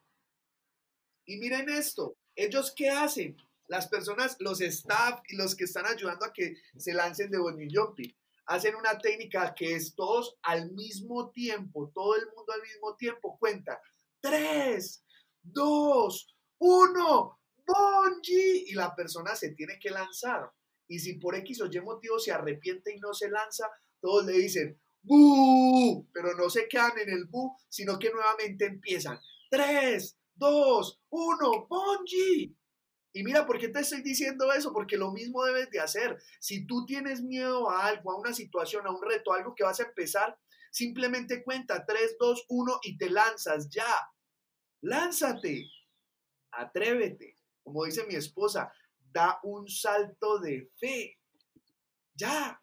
Y 1.27 1.37
miren 1.37 1.69
esto, 1.69 2.17
ellos 2.35 2.73
qué 2.75 2.89
hacen? 2.89 3.37
Las 3.69 3.89
personas, 3.89 4.37
los 4.41 4.61
staff 4.63 5.21
y 5.29 5.37
los 5.37 5.55
que 5.55 5.65
están 5.65 5.87
ayudando 5.87 6.25
a 6.25 6.33
que 6.33 6.57
se 6.77 6.95
lancen 6.95 7.31
de 7.31 7.39
bungee 7.39 7.69
jumping 7.71 8.15
hacen 8.47 8.75
una 8.75 8.99
técnica 8.99 9.55
que 9.55 9.75
es 9.75 9.95
todos 9.95 10.37
al 10.43 10.71
mismo 10.73 11.31
tiempo, 11.31 11.91
todo 11.95 12.17
el 12.17 12.27
mundo 12.35 12.53
al 12.53 12.63
mismo 12.63 12.97
tiempo 12.97 13.39
cuenta. 13.39 13.81
Tres, 14.21 15.04
dos, 15.45 16.35
uno, 16.59 17.39
bungee. 17.67 18.65
Y 18.67 18.75
la 18.75 18.95
persona 18.95 19.37
se 19.37 19.51
tiene 19.51 19.79
que 19.79 19.91
lanzar. 19.91 20.51
Y 20.89 20.99
si 20.99 21.15
por 21.15 21.35
X 21.37 21.63
o 21.63 21.67
Y 21.71 21.81
motivo 21.81 22.19
se 22.19 22.33
arrepiente 22.33 22.95
y 22.95 22.99
no 22.99 23.15
se 23.15 23.31
lanza, 23.31 23.71
todos 24.01 24.27
le 24.27 24.33
dicen, 24.33 24.81
¡bu! 25.03 26.09
Pero 26.13 26.35
no 26.35 26.51
se 26.51 26.69
quedan 26.69 26.99
en 26.99 27.11
el 27.11 27.25
bu, 27.27 27.57
sino 27.69 27.99
que 27.99 28.11
nuevamente 28.11 28.67
empiezan. 28.67 29.19
Tres, 29.51 30.19
dos, 30.35 31.01
uno, 31.11 31.67
bungee. 31.69 32.55
Y 33.17 33.23
mira, 33.23 33.47
¿por 33.47 33.61
qué 33.61 33.69
te 33.69 33.79
estoy 33.79 34.03
diciendo 34.03 34.53
eso? 34.53 34.73
Porque 34.73 34.97
lo 34.97 35.13
mismo 35.13 35.45
debes 35.45 35.71
de 35.71 35.79
hacer. 35.79 36.21
Si 36.41 36.67
tú 36.67 36.85
tienes 36.85 37.23
miedo 37.23 37.71
a 37.71 37.87
algo, 37.87 38.11
a 38.11 38.19
una 38.19 38.35
situación, 38.35 38.87
a 38.87 38.91
un 38.91 39.01
reto, 39.01 39.33
a 39.33 39.37
algo 39.37 39.55
que 39.55 39.63
vas 39.63 39.79
a 39.79 39.85
empezar, 39.85 40.37
simplemente 40.73 41.45
cuenta 41.45 41.87
3, 41.87 42.17
2, 42.19 42.47
1 42.49 42.81
y 42.83 42.99
te 42.99 43.09
lanzas 43.11 43.71
ya. 43.71 43.87
Lánzate. 44.85 45.71
Atrévete. 46.53 47.39
Como 47.63 47.85
dice 47.85 48.05
mi 48.07 48.15
esposa, 48.15 48.71
da 49.13 49.41
un 49.43 49.69
salto 49.69 50.39
de 50.39 50.71
fe. 50.77 51.19
Ya. 52.15 52.61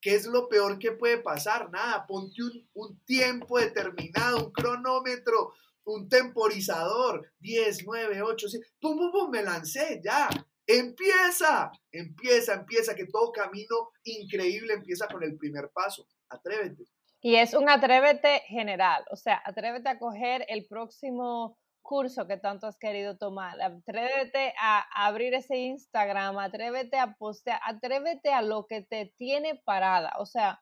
¿Qué 0.00 0.14
es 0.14 0.26
lo 0.26 0.48
peor 0.48 0.78
que 0.78 0.92
puede 0.92 1.18
pasar? 1.18 1.70
Nada, 1.70 2.06
ponte 2.06 2.40
un, 2.74 3.00
tiempo 3.04 3.58
determinado, 3.58 4.46
un 4.46 4.52
cronómetro, 4.52 5.52
un 5.84 6.08
temporizador, 6.08 7.28
10, 7.40 7.84
9, 7.84 8.22
8, 8.22 8.48
6, 8.48 8.74
pum, 8.80 8.96
pum, 8.96 9.10
pum, 9.10 9.30
me 9.30 9.42
lancé, 9.42 10.00
ya. 10.02 10.28
Empieza, 10.64 11.72
empieza, 11.90 12.54
empieza, 12.54 12.94
que 12.94 13.06
todo 13.06 13.32
camino 13.32 13.90
increíble 14.04 14.74
empieza 14.74 15.08
con 15.08 15.24
el 15.24 15.36
primer 15.36 15.70
paso. 15.70 16.06
Atrévete. 16.28 16.84
Y 17.20 17.36
es 17.36 17.54
un 17.54 17.68
atrévete 17.68 18.40
general, 18.46 19.04
o 19.10 19.16
sea, 19.16 19.42
atrévete 19.44 19.88
a 19.88 19.98
coger 19.98 20.44
el 20.48 20.66
próximo 20.66 21.58
curso 21.82 22.26
que 22.26 22.36
tanto 22.36 22.66
has 22.66 22.76
querido 22.78 23.16
tomar, 23.16 23.60
atrévete 23.60 24.54
a 24.60 25.06
abrir 25.06 25.34
ese 25.34 25.56
Instagram, 25.56 26.38
atrévete 26.38 26.98
a 26.98 27.14
postear, 27.14 27.60
atrévete 27.64 28.32
a 28.32 28.42
lo 28.42 28.66
que 28.66 28.82
te 28.82 29.12
tiene 29.16 29.60
parada, 29.64 30.12
o 30.18 30.26
sea, 30.26 30.60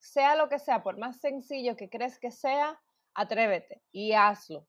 sea 0.00 0.34
lo 0.34 0.48
que 0.48 0.58
sea, 0.58 0.82
por 0.82 0.98
más 0.98 1.20
sencillo 1.20 1.76
que 1.76 1.88
crees 1.88 2.18
que 2.18 2.30
sea, 2.30 2.80
atrévete 3.14 3.82
y 3.92 4.12
hazlo, 4.12 4.66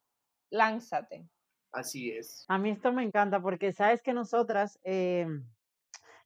lánzate. 0.52 1.28
Así 1.72 2.12
es. 2.12 2.46
A 2.50 2.58
mí 2.58 2.70
esto 2.70 2.92
me 2.92 3.04
encanta 3.04 3.42
porque 3.42 3.72
sabes 3.72 4.04
que 4.04 4.14
nosotras, 4.14 4.80
em, 4.84 5.44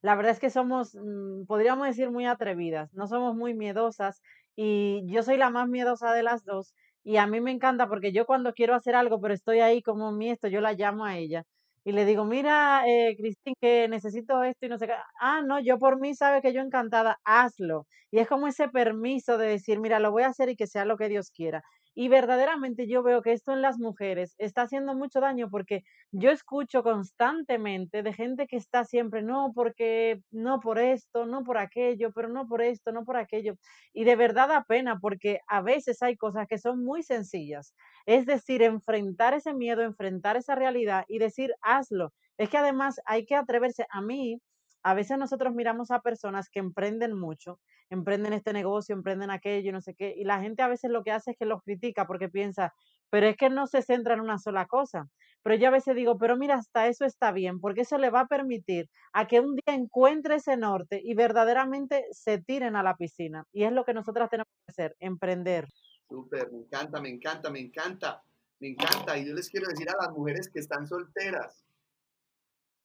la 0.02 0.14
verdad 0.14 0.32
es 0.32 0.40
que 0.40 0.50
somos, 0.50 0.94
mm, 0.94 1.46
podríamos 1.46 1.86
decir, 1.86 2.10
muy 2.10 2.26
atrevidas, 2.26 2.92
no 2.92 3.06
somos 3.06 3.34
muy 3.34 3.54
miedosas 3.54 4.20
y 4.60 5.02
yo 5.12 5.22
soy 5.22 5.36
la 5.36 5.50
más 5.50 5.68
miedosa 5.68 6.12
de 6.12 6.22
las 6.24 6.44
dos 6.44 6.74
y 7.04 7.16
a 7.18 7.26
mí 7.28 7.40
me 7.40 7.52
encanta 7.52 7.88
porque 7.88 8.12
yo 8.12 8.26
cuando 8.26 8.52
quiero 8.54 8.74
hacer 8.74 8.94
algo, 8.96 9.20
pero 9.20 9.32
estoy 9.34 9.60
ahí 9.60 9.82
como 9.82 10.10
miedo, 10.12 10.48
yo 10.48 10.60
la 10.60 10.72
llamo 10.72 11.04
a 11.04 11.16
ella 11.16 11.44
y 11.84 11.92
le 11.92 12.04
digo, 12.04 12.24
mira, 12.24 12.82
eh, 12.86 13.14
Cristín, 13.16 13.54
que 13.60 13.88
necesito 13.88 14.42
esto 14.42 14.66
y 14.66 14.68
no 14.68 14.78
sé 14.78 14.86
qué. 14.88 14.94
Ah, 15.20 15.42
no, 15.46 15.58
yo 15.60 15.78
por 15.78 15.98
mí 16.00 16.14
sabe 16.14 16.42
que 16.42 16.52
yo 16.52 16.60
encantada, 16.60 17.18
hazlo. 17.24 17.86
Y 18.10 18.18
es 18.18 18.28
como 18.28 18.46
ese 18.48 18.68
permiso 18.68 19.38
de 19.38 19.46
decir, 19.48 19.80
mira, 19.80 19.98
lo 20.00 20.10
voy 20.10 20.24
a 20.24 20.28
hacer 20.28 20.50
y 20.50 20.56
que 20.56 20.66
sea 20.66 20.84
lo 20.84 20.96
que 20.98 21.08
Dios 21.08 21.30
quiera. 21.30 21.62
Y 22.00 22.08
verdaderamente 22.08 22.86
yo 22.86 23.02
veo 23.02 23.22
que 23.22 23.32
esto 23.32 23.52
en 23.52 23.60
las 23.60 23.80
mujeres 23.80 24.36
está 24.38 24.62
haciendo 24.62 24.94
mucho 24.94 25.18
daño 25.18 25.50
porque 25.50 25.82
yo 26.12 26.30
escucho 26.30 26.84
constantemente 26.84 28.04
de 28.04 28.12
gente 28.12 28.46
que 28.46 28.56
está 28.56 28.84
siempre, 28.84 29.20
no, 29.20 29.50
porque 29.52 30.20
no 30.30 30.60
por 30.60 30.78
esto, 30.78 31.26
no 31.26 31.42
por 31.42 31.58
aquello, 31.58 32.12
pero 32.12 32.28
no 32.28 32.46
por 32.46 32.62
esto, 32.62 32.92
no 32.92 33.04
por 33.04 33.16
aquello. 33.16 33.56
Y 33.92 34.04
de 34.04 34.14
verdad 34.14 34.46
da 34.46 34.62
pena 34.62 35.00
porque 35.00 35.40
a 35.48 35.60
veces 35.60 36.00
hay 36.00 36.16
cosas 36.16 36.46
que 36.46 36.58
son 36.58 36.84
muy 36.84 37.02
sencillas. 37.02 37.74
Es 38.06 38.26
decir, 38.26 38.62
enfrentar 38.62 39.34
ese 39.34 39.52
miedo, 39.52 39.82
enfrentar 39.82 40.36
esa 40.36 40.54
realidad 40.54 41.04
y 41.08 41.18
decir, 41.18 41.52
hazlo. 41.62 42.12
Es 42.36 42.48
que 42.48 42.58
además 42.58 43.00
hay 43.06 43.26
que 43.26 43.34
atreverse. 43.34 43.86
A 43.90 44.00
mí, 44.02 44.40
a 44.82 44.94
veces 44.94 45.18
nosotros 45.18 45.54
miramos 45.54 45.90
a 45.90 46.00
personas 46.00 46.48
que 46.50 46.60
emprenden 46.60 47.14
mucho, 47.14 47.60
emprenden 47.90 48.32
este 48.32 48.52
negocio, 48.52 48.94
emprenden 48.94 49.30
aquello, 49.30 49.72
no 49.72 49.80
sé 49.80 49.94
qué, 49.94 50.14
y 50.16 50.24
la 50.24 50.40
gente 50.40 50.62
a 50.62 50.68
veces 50.68 50.90
lo 50.90 51.02
que 51.02 51.12
hace 51.12 51.32
es 51.32 51.36
que 51.36 51.46
los 51.46 51.62
critica 51.62 52.06
porque 52.06 52.28
piensa, 52.28 52.74
pero 53.10 53.26
es 53.26 53.36
que 53.36 53.50
no 53.50 53.66
se 53.66 53.82
centra 53.82 54.14
en 54.14 54.20
una 54.20 54.38
sola 54.38 54.66
cosa. 54.66 55.08
Pero 55.42 55.56
yo 55.56 55.68
a 55.68 55.72
veces 55.72 55.94
digo, 55.96 56.18
pero 56.18 56.36
mira, 56.36 56.56
hasta 56.56 56.88
eso 56.88 57.04
está 57.04 57.32
bien, 57.32 57.60
porque 57.60 57.82
eso 57.82 57.96
le 57.98 58.10
va 58.10 58.20
a 58.20 58.26
permitir 58.26 58.88
a 59.12 59.26
que 59.26 59.40
un 59.40 59.54
día 59.54 59.74
encuentre 59.74 60.36
ese 60.36 60.56
norte 60.56 61.00
y 61.02 61.14
verdaderamente 61.14 62.04
se 62.10 62.38
tiren 62.38 62.76
a 62.76 62.82
la 62.82 62.96
piscina. 62.96 63.44
Y 63.52 63.64
es 63.64 63.72
lo 63.72 63.84
que 63.84 63.94
nosotras 63.94 64.28
tenemos 64.28 64.48
que 64.66 64.70
hacer, 64.72 64.96
emprender. 65.00 65.68
Súper, 66.08 66.50
me 66.52 66.58
encanta, 66.58 67.00
me 67.00 67.08
encanta, 67.08 67.50
me 67.50 67.60
encanta, 67.60 68.22
me 68.60 68.68
encanta. 68.68 69.16
Y 69.16 69.26
yo 69.26 69.34
les 69.34 69.48
quiero 69.48 69.68
decir 69.68 69.88
a 69.90 70.04
las 70.04 70.12
mujeres 70.12 70.50
que 70.50 70.58
están 70.58 70.86
solteras, 70.86 71.64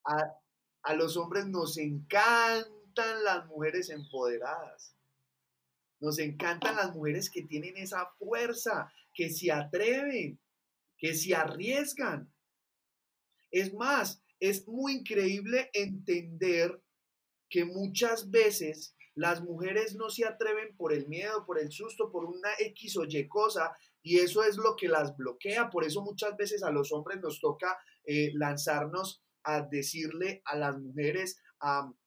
a, 0.06 0.34
a 0.84 0.94
los 0.94 1.18
hombres 1.18 1.48
nos 1.48 1.78
encantan 1.78 3.24
las 3.24 3.48
mujeres 3.48 3.90
empoderadas. 3.90 4.96
Nos 6.00 6.20
encantan 6.20 6.76
las 6.76 6.94
mujeres 6.94 7.30
que 7.30 7.44
tienen 7.44 7.78
esa 7.78 8.12
fuerza, 8.20 8.92
que 9.14 9.30
se 9.30 9.52
atreven, 9.52 10.40
que 10.98 11.16
se 11.16 11.34
arriesgan. 11.34 12.32
Es 13.52 13.74
más, 13.74 14.22
es 14.40 14.68
muy 14.68 14.94
increíble 14.96 15.70
entender 15.74 16.82
que 17.50 17.64
muchas 17.64 18.30
veces 18.30 18.96
las 19.16 19.42
mujeres 19.42 19.96
no 19.96 20.10
se 20.10 20.26
atreven 20.26 20.76
por 20.76 20.92
el 20.92 21.08
miedo, 21.08 21.46
por 21.46 21.60
el 21.60 21.72
susto, 21.72 22.12
por 22.12 22.26
una 22.26 22.50
X 22.60 22.98
o 22.98 23.06
Y 23.08 23.28
cosa, 23.30 23.78
y 24.02 24.20
eso 24.20 24.44
es 24.44 24.58
lo 24.58 24.76
que 24.76 24.90
las 24.90 25.16
bloquea. 25.16 25.70
Por 25.70 25.86
eso 25.86 26.02
muchas 26.02 26.36
veces 26.36 26.64
a 26.64 26.72
los 26.72 26.92
hombres 26.92 27.22
nos 27.22 27.40
toca 27.40 27.78
eh, 28.04 28.32
lanzarnos 28.34 29.23
a 29.44 29.62
decirle 29.62 30.42
a 30.46 30.56
las 30.58 30.78
mujeres 30.78 31.42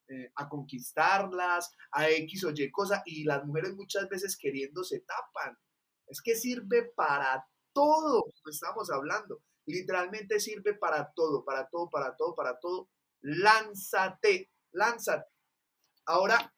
eh, 0.09 0.31
a, 0.37 0.49
conquistarlas, 0.49 1.73
a 1.91 2.11
X 2.11 2.45
o 2.45 2.51
Y 2.51 2.71
cosa, 2.71 3.03
y 3.07 3.25
las 3.25 3.45
mujeres 3.45 3.75
muchas 3.75 4.09
veces 4.09 4.37
queriendo 4.37 4.85
se 4.85 5.01
tapan. 5.01 5.59
Es 6.07 6.21
que 6.21 6.37
sirve 6.37 6.93
para 6.95 7.45
todo, 7.73 8.27
estamos 8.51 8.91
hablando. 8.91 9.43
Literalmente 9.67 10.39
sirve 10.39 10.75
para 10.75 11.13
todo, 11.13 11.45
para 11.45 11.69
todo, 11.69 11.91
para 11.91 12.15
todo, 12.17 12.35
para 12.35 12.59
todo. 12.61 12.89
Lánzate, 13.23 14.53
lánzate. 14.73 15.29
Ahora, 16.05 16.55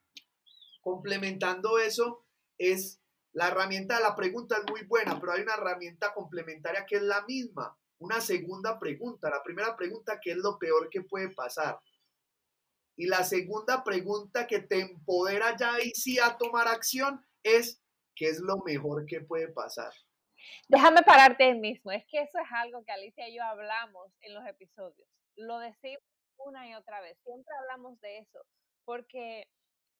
complementando 0.82 1.78
eso, 1.78 2.26
es 2.58 3.00
La 3.32 3.48
herramienta 3.48 3.96
de 3.96 4.02
la 4.02 4.16
pregunta 4.16 4.56
es 4.56 4.64
muy 4.70 4.84
buena, 4.84 5.20
pero 5.20 5.32
hay 5.32 5.42
una 5.42 5.54
herramienta 5.54 6.12
complementaria 6.12 6.84
que 6.86 6.96
es 6.96 7.02
la 7.02 7.24
misma. 7.24 7.78
Una 7.98 8.20
segunda 8.20 8.78
pregunta. 8.78 9.30
La 9.30 9.42
primera 9.42 9.76
pregunta, 9.76 10.20
¿qué 10.20 10.32
es 10.32 10.36
lo 10.36 10.58
peor 10.58 10.88
que 10.88 11.02
puede 11.02 11.30
pasar? 11.30 11.78
Y 12.96 13.06
la 13.06 13.24
segunda 13.24 13.84
pregunta 13.84 14.46
que 14.46 14.60
te 14.60 14.80
empodera 14.80 15.56
ya 15.56 15.80
y 15.80 15.90
sí 15.90 16.18
a 16.18 16.36
tomar 16.36 16.66
acción 16.68 17.24
es, 17.42 17.80
¿qué 18.14 18.28
es 18.28 18.40
lo 18.40 18.58
mejor 18.64 19.06
que 19.06 19.20
puede 19.20 19.48
pasar? 19.48 19.92
Déjame 20.68 21.02
pararte 21.02 21.44
ahí 21.44 21.58
mismo. 21.58 21.92
Es 21.92 22.04
que 22.10 22.20
eso 22.20 22.38
es 22.38 22.48
algo 22.52 22.84
que 22.84 22.92
Alicia 22.92 23.28
y 23.28 23.36
yo 23.36 23.42
hablamos 23.44 24.12
en 24.20 24.34
los 24.34 24.46
episodios. 24.46 25.08
Lo 25.36 25.58
decimos 25.58 26.02
una 26.38 26.68
y 26.68 26.74
otra 26.74 27.00
vez. 27.00 27.18
Siempre 27.22 27.52
hablamos 27.60 28.00
de 28.00 28.18
eso. 28.18 28.40
Porque 28.84 29.48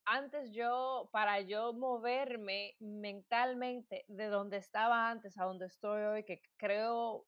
antes 0.04 0.52
yo, 0.52 1.08
para 1.12 1.40
yo 1.40 1.72
moverme 1.72 2.74
mentalmente 2.80 4.04
de 4.08 4.26
donde 4.26 4.56
estaba 4.56 5.10
antes 5.10 5.38
a 5.38 5.44
donde 5.44 5.66
estoy 5.66 6.02
hoy, 6.02 6.24
que 6.24 6.40
creo, 6.56 7.26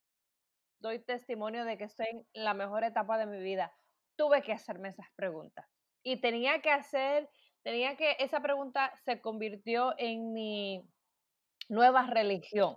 doy 0.81 0.99
testimonio 0.99 1.65
de 1.65 1.79
que 1.79 1.85
estoy 1.85 2.07
en 2.09 2.45
la 2.45 2.55
mejor 2.55 2.85
etapa 2.85 3.19
de 3.19 3.27
mi 3.27 3.41
vida, 3.41 3.73
tuve 4.17 4.43
que 4.43 4.53
hacerme 4.53 4.89
esas 4.89 5.07
preguntas. 5.15 5.67
Y 6.03 6.21
tenía 6.21 6.61
que 6.61 6.71
hacer, 6.71 7.29
tenía 7.63 7.97
que, 7.97 8.17
esa 8.19 8.41
pregunta 8.41 8.93
se 9.05 9.21
convirtió 9.21 9.95
en 9.99 10.33
mi 10.33 10.83
nueva 11.69 12.07
religión. 12.07 12.77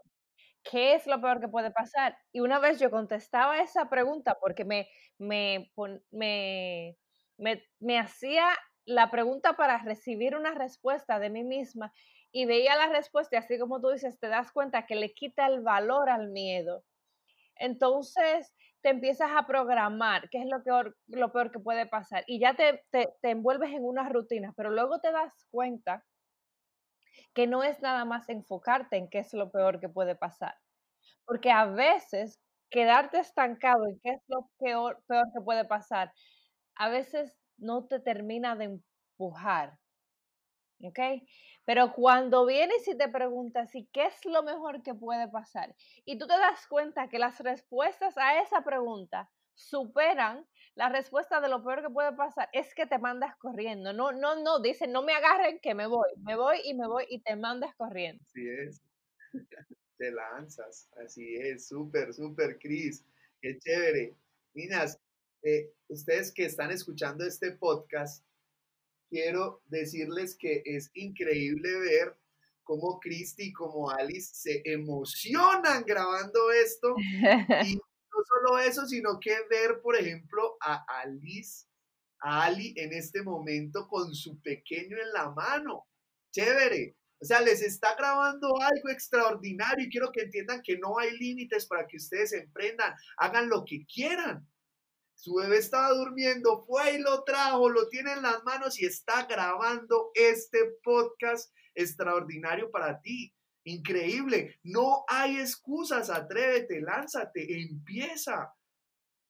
¿Qué 0.63 0.93
es 0.95 1.07
lo 1.07 1.19
peor 1.21 1.41
que 1.41 1.47
puede 1.49 1.71
pasar? 1.71 2.17
Y 2.31 2.39
una 2.39 2.59
vez 2.59 2.79
yo 2.79 2.89
contestaba 2.89 3.59
esa 3.59 3.89
pregunta 3.89 4.37
porque 4.39 4.63
me, 4.63 4.87
me, 5.17 5.71
me, 6.11 6.97
me, 7.37 7.63
me 7.79 7.99
hacía 7.99 8.47
la 8.85 9.11
pregunta 9.11 9.53
para 9.53 9.77
recibir 9.79 10.35
una 10.35 10.53
respuesta 10.53 11.19
de 11.19 11.29
mí 11.29 11.43
misma 11.43 11.93
y 12.31 12.45
veía 12.45 12.75
la 12.75 12.87
respuesta 12.87 13.35
y 13.35 13.39
así 13.39 13.59
como 13.59 13.79
tú 13.81 13.89
dices, 13.89 14.19
te 14.19 14.27
das 14.27 14.51
cuenta 14.51 14.85
que 14.85 14.95
le 14.95 15.13
quita 15.13 15.47
el 15.47 15.61
valor 15.61 16.09
al 16.09 16.29
miedo. 16.29 16.83
Entonces 17.57 18.53
te 18.81 18.89
empiezas 18.89 19.31
a 19.35 19.47
programar, 19.47 20.29
qué 20.29 20.39
es 20.39 20.45
lo 20.47 20.63
peor, 20.63 20.97
lo 21.07 21.31
peor 21.31 21.51
que 21.51 21.59
puede 21.59 21.85
pasar, 21.87 22.23
y 22.27 22.39
ya 22.39 22.55
te, 22.55 22.83
te, 22.91 23.09
te 23.21 23.29
envuelves 23.31 23.71
en 23.71 23.85
una 23.85 24.09
rutina, 24.09 24.53
pero 24.57 24.71
luego 24.71 24.99
te 24.99 25.11
das 25.11 25.33
cuenta 25.51 26.03
que 27.33 27.47
no 27.47 27.63
es 27.63 27.81
nada 27.81 28.05
más 28.05 28.29
enfocarte 28.29 28.97
en 28.97 29.09
qué 29.09 29.19
es 29.19 29.33
lo 29.33 29.51
peor 29.51 29.79
que 29.79 29.89
puede 29.89 30.15
pasar. 30.15 30.55
Porque 31.25 31.51
a 31.51 31.65
veces 31.65 32.41
quedarte 32.71 33.19
estancado 33.19 33.87
en 33.87 33.99
qué 34.03 34.11
es 34.11 34.21
lo 34.27 34.49
peor, 34.59 35.03
peor 35.07 35.25
que 35.33 35.41
puede 35.41 35.65
pasar, 35.65 36.13
a 36.75 36.89
veces 36.89 37.37
no 37.57 37.87
te 37.87 37.99
termina 37.99 38.55
de 38.55 38.65
empujar. 39.17 39.79
¿Ok? 40.83 40.99
Pero 41.65 41.93
cuando 41.93 42.45
vienes 42.45 42.87
y 42.87 42.97
te 42.97 43.07
preguntas, 43.07 43.73
¿y 43.73 43.85
qué 43.87 44.05
es 44.05 44.25
lo 44.25 44.43
mejor 44.43 44.83
que 44.83 44.93
puede 44.93 45.29
pasar? 45.29 45.75
Y 46.05 46.17
tú 46.17 46.27
te 46.27 46.33
das 46.37 46.67
cuenta 46.67 47.07
que 47.07 47.19
las 47.19 47.39
respuestas 47.39 48.17
a 48.17 48.41
esa 48.41 48.63
pregunta 48.63 49.31
superan 49.55 50.45
la 50.75 50.89
respuesta 50.89 51.39
de 51.39 51.49
lo 51.49 51.63
peor 51.63 51.83
que 51.83 51.89
puede 51.89 52.13
pasar, 52.13 52.49
es 52.51 52.73
que 52.73 52.87
te 52.87 52.97
mandas 52.97 53.35
corriendo. 53.37 53.93
No, 53.93 54.11
no, 54.11 54.41
no, 54.41 54.59
dicen, 54.59 54.91
no 54.91 55.03
me 55.03 55.13
agarren 55.13 55.59
que 55.59 55.75
me 55.75 55.87
voy. 55.87 56.09
Me 56.17 56.35
voy 56.35 56.57
y 56.65 56.73
me 56.73 56.87
voy 56.87 57.05
y 57.09 57.21
te 57.21 57.35
mandas 57.35 57.75
corriendo. 57.75 58.23
Así 58.23 58.47
es. 58.47 58.81
Te 59.97 60.11
lanzas. 60.11 60.89
Así 60.97 61.35
es. 61.35 61.67
Súper, 61.67 62.13
súper, 62.13 62.57
Cris. 62.57 63.05
Qué 63.39 63.59
chévere. 63.59 64.15
Niñas, 64.55 64.99
eh, 65.43 65.71
ustedes 65.87 66.33
que 66.33 66.45
están 66.45 66.71
escuchando 66.71 67.23
este 67.25 67.51
podcast, 67.51 68.25
quiero 69.13 69.61
decirles 69.67 70.35
que 70.35 70.63
es 70.65 70.89
increíble 70.95 71.69
ver 71.81 72.17
cómo 72.63 72.99
Cristi 72.99 73.49
y 73.49 73.53
como 73.53 73.91
Alice 73.91 74.31
se 74.33 74.63
emocionan 74.65 75.83
grabando 75.85 76.51
esto. 76.51 76.95
Y 77.67 77.75
no 77.75 78.23
solo 78.25 78.59
eso, 78.59 78.87
sino 78.87 79.19
que 79.19 79.35
ver, 79.49 79.81
por 79.81 79.95
ejemplo, 79.95 80.57
a 80.61 80.83
Alice, 81.01 81.67
a 82.21 82.45
Ali 82.45 82.73
en 82.75 82.93
este 82.93 83.21
momento 83.21 83.87
con 83.87 84.15
su 84.15 84.41
pequeño 84.41 84.97
en 84.97 85.13
la 85.13 85.29
mano. 85.29 85.85
Chévere. 86.31 86.95
O 87.19 87.25
sea, 87.25 87.41
les 87.41 87.61
está 87.61 87.95
grabando 87.95 88.47
algo 88.61 88.89
extraordinario 88.89 89.85
y 89.85 89.89
quiero 89.89 90.11
que 90.11 90.21
entiendan 90.21 90.61
que 90.63 90.77
no 90.77 90.97
hay 90.97 91.17
límites 91.17 91.65
para 91.67 91.87
que 91.87 91.97
ustedes 91.97 92.33
emprendan, 92.33 92.93
hagan 93.17 93.47
lo 93.47 93.63
que 93.63 93.85
quieran. 93.85 94.47
Su 95.23 95.35
bebé 95.35 95.59
estaba 95.59 95.87
durmiendo, 95.91 96.65
fue 96.65 96.95
y 96.95 96.97
lo 96.97 97.23
trajo, 97.23 97.69
lo 97.69 97.87
tiene 97.87 98.11
en 98.11 98.23
las 98.23 98.43
manos 98.43 98.77
y 98.81 98.85
está 98.85 99.25
grabando 99.25 100.11
este 100.15 100.59
podcast 100.83 101.55
extraordinario 101.75 102.69
para 102.69 102.99
ti. 102.99 103.33
Increíble. 103.63 104.59
No 104.63 105.05
hay 105.07 105.39
excusas. 105.39 106.09
Atrévete, 106.09 106.81
lánzate, 106.81 107.61
empieza. 107.61 108.53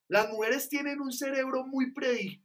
Las 0.07 0.31
mujeres 0.31 0.67
tienen 0.67 0.99
un 0.99 1.11
cerebro 1.11 1.63
muy 1.67 1.93
predi, 1.93 2.43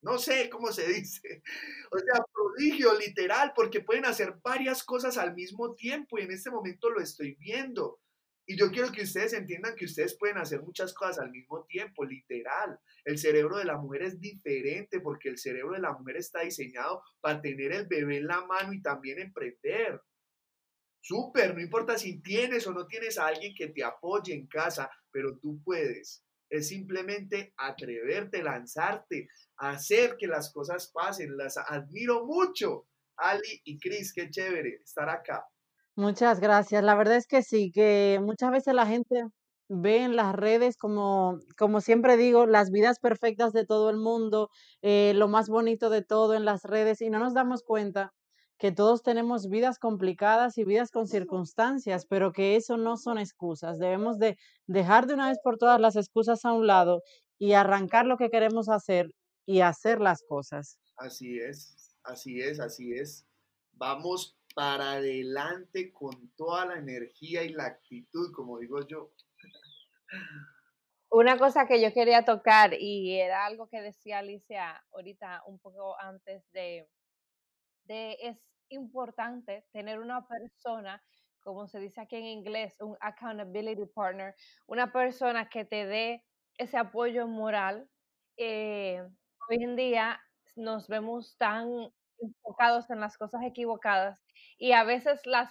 no 0.00 0.16
sé 0.16 0.48
cómo 0.48 0.72
se 0.72 0.88
dice, 0.88 1.42
o 1.92 1.98
sea, 1.98 2.24
prodigio 2.32 2.98
literal, 2.98 3.52
porque 3.54 3.82
pueden 3.82 4.06
hacer 4.06 4.38
varias 4.42 4.82
cosas 4.82 5.18
al 5.18 5.34
mismo 5.34 5.74
tiempo 5.74 6.18
y 6.18 6.22
en 6.22 6.30
este 6.30 6.50
momento 6.50 6.88
lo 6.88 7.02
estoy 7.02 7.34
viendo. 7.34 8.00
Y 8.48 8.56
yo 8.56 8.70
quiero 8.70 8.92
que 8.92 9.02
ustedes 9.02 9.32
entiendan 9.32 9.74
que 9.74 9.86
ustedes 9.86 10.16
pueden 10.16 10.38
hacer 10.38 10.62
muchas 10.62 10.94
cosas 10.94 11.18
al 11.18 11.32
mismo 11.32 11.64
tiempo, 11.64 12.04
literal. 12.04 12.78
El 13.04 13.18
cerebro 13.18 13.58
de 13.58 13.64
la 13.64 13.76
mujer 13.76 14.02
es 14.02 14.20
diferente 14.20 15.00
porque 15.00 15.28
el 15.28 15.38
cerebro 15.38 15.72
de 15.72 15.80
la 15.80 15.92
mujer 15.92 16.16
está 16.16 16.42
diseñado 16.42 17.02
para 17.20 17.42
tener 17.42 17.72
el 17.72 17.86
bebé 17.86 18.18
en 18.18 18.28
la 18.28 18.46
mano 18.46 18.72
y 18.72 18.80
también 18.80 19.18
emprender. 19.18 20.00
Súper, 21.00 21.54
no 21.54 21.60
importa 21.60 21.98
si 21.98 22.20
tienes 22.20 22.66
o 22.68 22.72
no 22.72 22.86
tienes 22.86 23.18
a 23.18 23.26
alguien 23.26 23.52
que 23.52 23.68
te 23.68 23.82
apoye 23.82 24.32
en 24.32 24.46
casa, 24.46 24.88
pero 25.10 25.38
tú 25.38 25.60
puedes. 25.64 26.24
Es 26.48 26.68
simplemente 26.68 27.52
atreverte, 27.56 28.44
lanzarte, 28.44 29.28
hacer 29.56 30.16
que 30.16 30.28
las 30.28 30.52
cosas 30.52 30.90
pasen. 30.92 31.36
Las 31.36 31.56
admiro 31.58 32.24
mucho. 32.24 32.86
Ali 33.16 33.60
y 33.64 33.80
Cris, 33.80 34.12
qué 34.12 34.30
chévere 34.30 34.80
estar 34.84 35.08
acá. 35.08 35.44
Muchas 35.96 36.40
gracias. 36.40 36.84
La 36.84 36.94
verdad 36.94 37.16
es 37.16 37.26
que 37.26 37.42
sí, 37.42 37.70
que 37.72 38.20
muchas 38.22 38.50
veces 38.50 38.74
la 38.74 38.86
gente 38.86 39.24
ve 39.68 40.04
en 40.04 40.14
las 40.14 40.34
redes, 40.34 40.76
como, 40.76 41.38
como 41.56 41.80
siempre 41.80 42.18
digo, 42.18 42.46
las 42.46 42.70
vidas 42.70 42.98
perfectas 43.00 43.52
de 43.54 43.64
todo 43.64 43.88
el 43.88 43.96
mundo, 43.96 44.50
eh, 44.82 45.12
lo 45.14 45.26
más 45.26 45.48
bonito 45.48 45.88
de 45.88 46.02
todo 46.02 46.34
en 46.34 46.44
las 46.44 46.64
redes 46.64 47.00
y 47.00 47.08
no 47.08 47.18
nos 47.18 47.32
damos 47.32 47.62
cuenta 47.62 48.12
que 48.58 48.72
todos 48.72 49.02
tenemos 49.02 49.48
vidas 49.48 49.78
complicadas 49.78 50.58
y 50.58 50.64
vidas 50.64 50.90
con 50.90 51.06
circunstancias, 51.06 52.06
pero 52.06 52.32
que 52.32 52.56
eso 52.56 52.76
no 52.76 52.98
son 52.98 53.18
excusas. 53.18 53.78
Debemos 53.78 54.18
de 54.18 54.36
dejar 54.66 55.06
de 55.06 55.14
una 55.14 55.28
vez 55.28 55.38
por 55.42 55.56
todas 55.56 55.80
las 55.80 55.96
excusas 55.96 56.44
a 56.44 56.52
un 56.52 56.66
lado 56.66 57.02
y 57.38 57.52
arrancar 57.52 58.06
lo 58.06 58.18
que 58.18 58.30
queremos 58.30 58.68
hacer 58.68 59.10
y 59.46 59.60
hacer 59.60 60.00
las 60.00 60.22
cosas. 60.22 60.78
Así 60.96 61.38
es, 61.38 61.96
así 62.04 62.40
es, 62.40 62.60
así 62.60 62.92
es. 62.92 63.26
Vamos 63.72 64.36
para 64.56 64.92
adelante 64.92 65.92
con 65.92 66.30
toda 66.34 66.64
la 66.64 66.78
energía 66.78 67.42
y 67.42 67.50
la 67.50 67.66
actitud, 67.66 68.32
como 68.32 68.58
digo 68.58 68.80
yo. 68.88 69.12
Una 71.10 71.36
cosa 71.36 71.66
que 71.66 71.78
yo 71.78 71.92
quería 71.92 72.24
tocar 72.24 72.72
y 72.72 73.20
era 73.20 73.44
algo 73.44 73.68
que 73.68 73.82
decía 73.82 74.20
Alicia 74.20 74.82
ahorita 74.92 75.42
un 75.46 75.58
poco 75.58 76.00
antes 76.00 76.50
de, 76.52 76.88
es 77.86 78.38
importante 78.70 79.66
tener 79.72 79.98
una 79.98 80.26
persona, 80.26 81.04
como 81.40 81.68
se 81.68 81.78
dice 81.78 82.00
aquí 82.00 82.16
en 82.16 82.24
inglés, 82.24 82.80
un 82.80 82.96
accountability 83.00 83.84
partner, 83.94 84.34
una 84.66 84.90
persona 84.90 85.50
que 85.50 85.66
te 85.66 85.84
dé 85.84 86.24
ese 86.56 86.78
apoyo 86.78 87.26
moral. 87.26 87.90
Eh, 88.38 89.06
hoy 89.50 89.62
en 89.62 89.76
día 89.76 90.18
nos 90.56 90.88
vemos 90.88 91.36
tan 91.36 91.92
enfocados 92.20 92.90
en 92.90 93.00
las 93.00 93.16
cosas 93.16 93.42
equivocadas 93.44 94.22
y 94.58 94.72
a 94.72 94.84
veces 94.84 95.24
las 95.26 95.50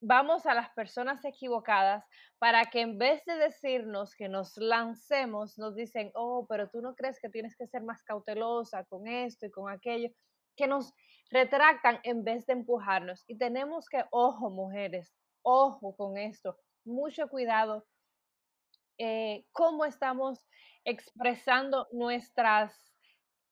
vamos 0.00 0.46
a 0.46 0.54
las 0.54 0.70
personas 0.70 1.24
equivocadas 1.24 2.04
para 2.38 2.66
que 2.66 2.80
en 2.80 2.98
vez 2.98 3.24
de 3.24 3.36
decirnos 3.36 4.14
que 4.14 4.28
nos 4.28 4.56
lancemos, 4.56 5.58
nos 5.58 5.74
dicen, 5.74 6.10
oh, 6.14 6.46
pero 6.48 6.68
tú 6.68 6.80
no 6.80 6.94
crees 6.94 7.18
que 7.20 7.28
tienes 7.28 7.56
que 7.56 7.66
ser 7.66 7.82
más 7.82 8.02
cautelosa 8.04 8.84
con 8.84 9.08
esto 9.08 9.46
y 9.46 9.50
con 9.50 9.70
aquello, 9.72 10.10
que 10.56 10.68
nos 10.68 10.94
retractan 11.30 11.98
en 12.04 12.22
vez 12.22 12.46
de 12.46 12.52
empujarnos. 12.54 13.24
Y 13.26 13.36
tenemos 13.38 13.88
que, 13.88 14.04
ojo, 14.10 14.50
mujeres, 14.50 15.12
ojo 15.42 15.96
con 15.96 16.16
esto, 16.16 16.56
mucho 16.84 17.28
cuidado 17.28 17.84
eh, 18.98 19.44
cómo 19.52 19.84
estamos 19.84 20.44
expresando 20.84 21.86
nuestras 21.92 22.87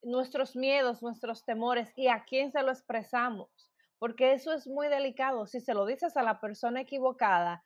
nuestros 0.07 0.57
miedos, 0.57 1.03
nuestros 1.03 1.45
temores 1.45 1.93
y 1.97 2.09
a 2.09 2.25
quién 2.25 2.53
se 2.53 2.63
lo 2.63 2.71
expresamos, 2.71 3.71
porque 3.99 4.33
eso 4.33 4.53
es 4.53 4.67
muy 4.67 4.89
delicado. 4.89 5.47
Si 5.47 5.61
se 5.61 5.75
lo 5.75 5.85
dices 5.85 6.17
a 6.17 6.23
la 6.23 6.41
persona 6.41 6.81
equivocada, 6.81 7.65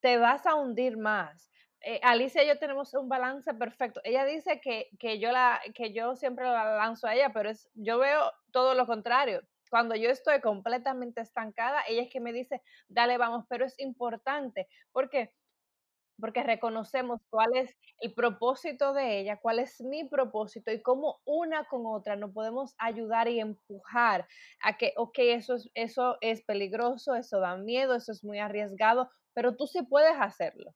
te 0.00 0.18
vas 0.18 0.46
a 0.46 0.54
hundir 0.54 0.96
más. 0.98 1.50
Eh, 1.82 1.98
Alicia 2.02 2.44
y 2.44 2.48
yo 2.48 2.58
tenemos 2.58 2.92
un 2.94 3.08
balance 3.08 3.54
perfecto. 3.54 4.00
Ella 4.04 4.24
dice 4.26 4.60
que, 4.60 4.90
que, 4.98 5.18
yo 5.18 5.32
la, 5.32 5.60
que 5.74 5.92
yo 5.94 6.14
siempre 6.16 6.44
la 6.44 6.76
lanzo 6.76 7.06
a 7.06 7.14
ella, 7.14 7.32
pero 7.32 7.50
es, 7.50 7.70
yo 7.74 7.98
veo 7.98 8.30
todo 8.52 8.74
lo 8.74 8.86
contrario. 8.86 9.40
Cuando 9.70 9.94
yo 9.94 10.10
estoy 10.10 10.40
completamente 10.40 11.22
estancada, 11.22 11.82
ella 11.88 12.02
es 12.02 12.10
que 12.10 12.20
me 12.20 12.32
dice, 12.32 12.60
dale, 12.88 13.16
vamos, 13.16 13.46
pero 13.48 13.64
es 13.64 13.78
importante. 13.78 14.68
¿Por 14.92 15.08
qué? 15.08 15.32
Porque 16.20 16.42
reconocemos 16.42 17.20
cuál 17.30 17.56
es 17.56 17.74
el 18.00 18.12
propósito 18.14 18.92
de 18.92 19.20
ella, 19.20 19.38
cuál 19.40 19.58
es 19.58 19.80
mi 19.80 20.04
propósito 20.08 20.70
y 20.70 20.82
cómo 20.82 21.20
una 21.24 21.66
con 21.66 21.86
otra 21.86 22.16
nos 22.16 22.32
podemos 22.32 22.74
ayudar 22.78 23.28
y 23.28 23.40
empujar 23.40 24.26
a 24.60 24.76
que, 24.76 24.92
ok, 24.96 25.18
eso 25.18 25.54
es, 25.54 25.70
eso 25.74 26.18
es 26.20 26.42
peligroso, 26.42 27.14
eso 27.14 27.40
da 27.40 27.56
miedo, 27.56 27.94
eso 27.94 28.12
es 28.12 28.22
muy 28.22 28.38
arriesgado, 28.38 29.10
pero 29.34 29.56
tú 29.56 29.66
sí 29.66 29.82
puedes 29.82 30.14
hacerlo. 30.18 30.74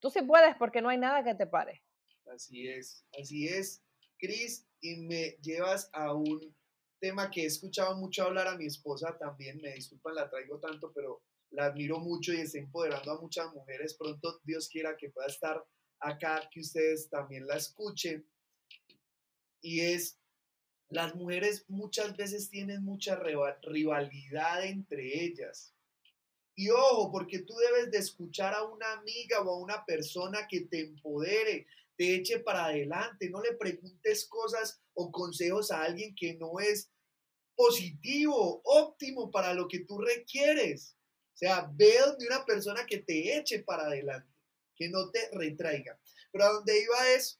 Tú 0.00 0.10
sí 0.10 0.22
puedes 0.22 0.56
porque 0.56 0.82
no 0.82 0.88
hay 0.88 0.98
nada 0.98 1.24
que 1.24 1.34
te 1.34 1.46
pare. 1.46 1.82
Así 2.26 2.68
es, 2.68 3.04
así 3.20 3.48
es, 3.48 3.82
Cris, 4.18 4.68
y 4.80 4.96
me 4.96 5.36
llevas 5.42 5.88
a 5.92 6.12
un 6.12 6.54
tema 7.00 7.30
que 7.30 7.42
he 7.42 7.46
escuchado 7.46 7.96
mucho 7.96 8.24
hablar 8.24 8.48
a 8.48 8.56
mi 8.56 8.66
esposa 8.66 9.16
también, 9.18 9.60
me 9.60 9.72
disculpan, 9.72 10.14
la 10.14 10.28
traigo 10.28 10.58
tanto, 10.58 10.92
pero 10.92 11.22
la 11.50 11.66
admiro 11.66 11.98
mucho 12.00 12.32
y 12.32 12.40
está 12.40 12.58
empoderando 12.58 13.12
a 13.12 13.20
muchas 13.20 13.52
mujeres. 13.52 13.94
Pronto 13.94 14.40
Dios 14.44 14.68
quiera 14.68 14.96
que 14.96 15.10
pueda 15.10 15.26
estar 15.28 15.64
acá, 16.00 16.48
que 16.50 16.60
ustedes 16.60 17.08
también 17.08 17.46
la 17.46 17.56
escuchen. 17.56 18.26
Y 19.60 19.80
es, 19.80 20.18
las 20.88 21.14
mujeres 21.14 21.64
muchas 21.68 22.16
veces 22.16 22.50
tienen 22.50 22.84
mucha 22.84 23.18
rivalidad 23.62 24.64
entre 24.64 25.24
ellas. 25.24 25.74
Y 26.54 26.70
ojo, 26.70 27.12
porque 27.12 27.40
tú 27.40 27.54
debes 27.56 27.90
de 27.90 27.98
escuchar 27.98 28.54
a 28.54 28.64
una 28.64 28.92
amiga 28.92 29.42
o 29.42 29.50
a 29.50 29.58
una 29.58 29.84
persona 29.84 30.46
que 30.48 30.62
te 30.62 30.80
empodere, 30.80 31.66
te 31.96 32.14
eche 32.14 32.40
para 32.40 32.66
adelante, 32.66 33.28
no 33.28 33.42
le 33.42 33.54
preguntes 33.54 34.26
cosas 34.26 34.80
o 34.94 35.10
consejos 35.10 35.70
a 35.70 35.82
alguien 35.82 36.14
que 36.14 36.34
no 36.34 36.58
es 36.58 36.90
positivo, 37.54 38.62
óptimo 38.64 39.30
para 39.30 39.52
lo 39.52 39.68
que 39.68 39.80
tú 39.80 39.98
requieres. 39.98 40.95
O 41.36 41.38
sea, 41.38 41.70
ve 41.74 41.92
donde 42.00 42.26
una 42.26 42.46
persona 42.46 42.86
que 42.86 42.96
te 42.96 43.36
eche 43.36 43.58
para 43.58 43.88
adelante, 43.88 44.32
que 44.74 44.88
no 44.88 45.10
te 45.10 45.28
retraiga. 45.32 46.00
Pero 46.32 46.44
a 46.44 46.52
donde 46.54 46.82
iba 46.82 47.10
es, 47.10 47.38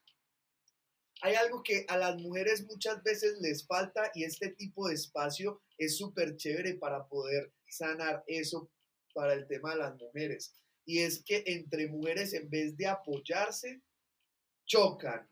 hay 1.22 1.34
algo 1.34 1.62
que 1.62 1.86
a 1.88 1.96
las 1.96 2.20
mujeres 2.20 2.66
muchas 2.66 3.02
veces 3.02 3.38
les 3.40 3.66
falta 3.66 4.10
y 4.14 4.24
este 4.24 4.50
tipo 4.50 4.86
de 4.86 4.94
espacio 4.96 5.62
es 5.78 5.96
súper 5.96 6.36
chévere 6.36 6.74
para 6.74 7.08
poder 7.08 7.54
sanar 7.70 8.22
eso 8.26 8.70
para 9.14 9.32
el 9.32 9.46
tema 9.46 9.72
de 9.72 9.78
las 9.78 9.96
mujeres. 9.96 10.52
Y 10.84 10.98
es 10.98 11.24
que 11.24 11.42
entre 11.46 11.88
mujeres, 11.88 12.34
en 12.34 12.50
vez 12.50 12.76
de 12.76 12.88
apoyarse, 12.88 13.80
chocan 14.66 15.26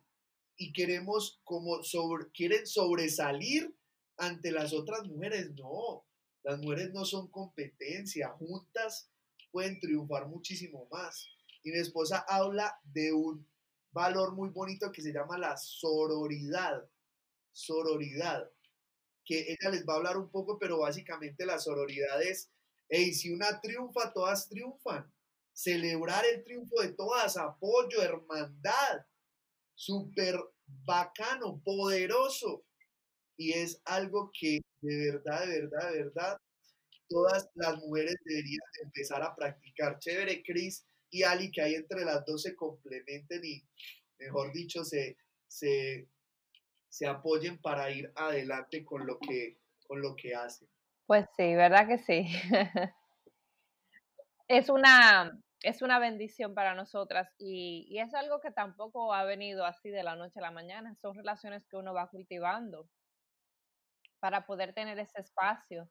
y 0.56 0.72
queremos 0.72 1.38
como 1.44 1.82
sobre, 1.82 2.30
quieren 2.30 2.66
sobresalir 2.66 3.76
ante 4.16 4.52
las 4.52 4.72
otras 4.72 5.06
mujeres. 5.06 5.50
No, 5.54 6.06
las 6.44 6.60
mujeres 6.60 6.92
no 6.92 7.04
son 7.04 7.28
competencia, 7.28 8.28
juntas 8.30 9.10
pueden 9.50 9.80
triunfar 9.80 10.28
muchísimo 10.28 10.86
más. 10.90 11.26
Y 11.62 11.70
mi 11.70 11.78
esposa 11.78 12.24
habla 12.28 12.78
de 12.84 13.12
un 13.12 13.48
valor 13.90 14.34
muy 14.34 14.50
bonito 14.50 14.92
que 14.92 15.02
se 15.02 15.12
llama 15.12 15.38
la 15.38 15.56
sororidad. 15.56 16.88
Sororidad. 17.52 18.50
Que 19.24 19.40
ella 19.52 19.70
les 19.70 19.86
va 19.86 19.94
a 19.94 19.96
hablar 19.96 20.18
un 20.18 20.30
poco, 20.30 20.58
pero 20.58 20.78
básicamente 20.78 21.46
la 21.46 21.58
sororidad 21.58 22.22
es, 22.22 22.50
hey, 22.88 23.14
si 23.14 23.32
una 23.32 23.60
triunfa, 23.60 24.12
todas 24.12 24.48
triunfan. 24.48 25.10
Celebrar 25.52 26.24
el 26.26 26.44
triunfo 26.44 26.82
de 26.82 26.92
todas, 26.92 27.36
apoyo, 27.36 28.02
hermandad 28.02 29.06
súper 29.74 30.38
bacano, 30.66 31.60
poderoso. 31.64 32.64
Y 33.36 33.52
es 33.52 33.80
algo 33.84 34.30
que 34.38 34.60
de 34.84 35.12
verdad, 35.12 35.46
de 35.46 35.60
verdad, 35.60 35.92
de 35.92 36.04
verdad, 36.04 36.38
todas 37.08 37.50
las 37.54 37.76
mujeres 37.78 38.16
deberían 38.24 38.60
empezar 38.82 39.22
a 39.22 39.34
practicar. 39.34 39.98
Chévere, 39.98 40.42
Cris 40.42 40.86
y 41.10 41.22
Ali, 41.22 41.50
que 41.50 41.62
ahí 41.62 41.74
entre 41.74 42.04
las 42.04 42.24
dos 42.24 42.42
se 42.42 42.54
complementen 42.54 43.44
y, 43.44 43.62
mejor 44.18 44.52
dicho, 44.52 44.84
se, 44.84 45.16
se, 45.46 46.08
se 46.88 47.06
apoyen 47.06 47.60
para 47.60 47.90
ir 47.90 48.12
adelante 48.16 48.84
con 48.84 49.06
lo 49.06 49.18
que, 49.18 49.58
con 49.86 50.00
lo 50.00 50.14
que 50.16 50.34
hacen. 50.34 50.68
Pues 51.06 51.26
sí, 51.36 51.54
¿verdad 51.54 51.86
que 51.86 51.98
sí? 51.98 52.26
es 54.48 54.68
una, 54.68 55.38
es 55.62 55.82
una 55.82 55.98
bendición 55.98 56.54
para 56.54 56.74
nosotras 56.74 57.28
y, 57.38 57.98
es 57.98 58.14
algo 58.14 58.40
que 58.40 58.50
tampoco 58.50 59.12
ha 59.14 59.24
venido 59.24 59.64
así 59.64 59.90
de 59.90 60.02
la 60.02 60.16
noche 60.16 60.38
a 60.38 60.42
la 60.42 60.50
mañana. 60.50 60.94
Son 60.96 61.14
relaciones 61.14 61.66
que 61.66 61.76
uno 61.76 61.94
va 61.94 62.08
cultivando 62.08 62.88
para 64.24 64.46
poder 64.46 64.72
tener 64.72 64.98
ese 64.98 65.20
espacio 65.20 65.86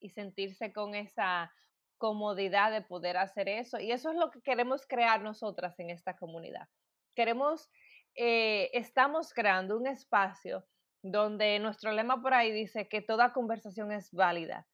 y 0.00 0.10
sentirse 0.10 0.72
con 0.72 0.96
esa 0.96 1.54
comodidad 1.98 2.72
de 2.72 2.82
poder 2.82 3.16
hacer 3.16 3.48
eso. 3.48 3.78
Y 3.78 3.92
eso 3.92 4.10
es 4.10 4.16
lo 4.16 4.32
que 4.32 4.42
queremos 4.42 4.88
crear 4.88 5.20
nosotras 5.22 5.78
en 5.78 5.90
esta 5.90 6.16
comunidad. 6.16 6.66
Queremos, 7.14 7.70
eh, 8.16 8.70
estamos 8.72 9.32
creando 9.32 9.78
un 9.78 9.86
espacio 9.86 10.66
donde 11.00 11.60
nuestro 11.60 11.92
lema 11.92 12.20
por 12.20 12.34
ahí 12.34 12.50
dice 12.50 12.88
que 12.88 13.02
toda 13.02 13.32
conversación 13.32 13.92
es 13.92 14.10
válida 14.10 14.66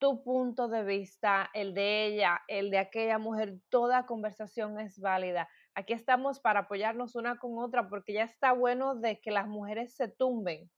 tu 0.00 0.24
punto 0.24 0.66
de 0.66 0.82
vista, 0.82 1.48
el 1.54 1.72
de 1.72 2.06
ella, 2.06 2.42
el 2.48 2.70
de 2.70 2.78
aquella 2.78 3.18
mujer, 3.18 3.60
toda 3.70 4.06
conversación 4.06 4.80
es 4.80 4.98
válida. 4.98 5.48
Aquí 5.76 5.92
estamos 5.92 6.40
para 6.40 6.60
apoyarnos 6.60 7.14
una 7.14 7.38
con 7.38 7.58
otra 7.58 7.88
porque 7.88 8.12
ya 8.12 8.24
está 8.24 8.52
bueno 8.52 8.96
de 8.96 9.20
que 9.20 9.30
las 9.30 9.46
mujeres 9.46 9.94
se 9.94 10.08
tumben. 10.08 10.68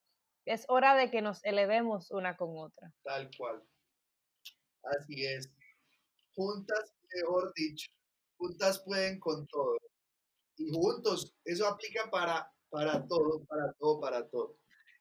Es 0.47 0.65
hora 0.69 0.95
de 0.95 1.11
que 1.11 1.23
nos 1.23 1.45
elevemos 1.45 2.11
una 2.11 2.37
con 2.37 2.57
otra. 2.57 2.93
Tal 3.03 3.29
cual. 3.37 3.63
Así 4.85 5.27
es. 5.27 5.53
Juntas, 6.35 6.95
mejor 7.15 7.53
dicho, 7.55 7.91
juntas 8.39 8.81
pueden 8.85 9.19
con 9.19 9.47
todo. 9.49 9.77
Y 10.57 10.71
juntos, 10.73 11.35
eso 11.45 11.67
aplica 11.67 12.09
para, 12.11 12.51
para 12.71 13.07
todo, 13.07 13.45
para 13.45 13.73
todo, 13.75 14.01
para 14.01 14.29
todo. 14.29 14.57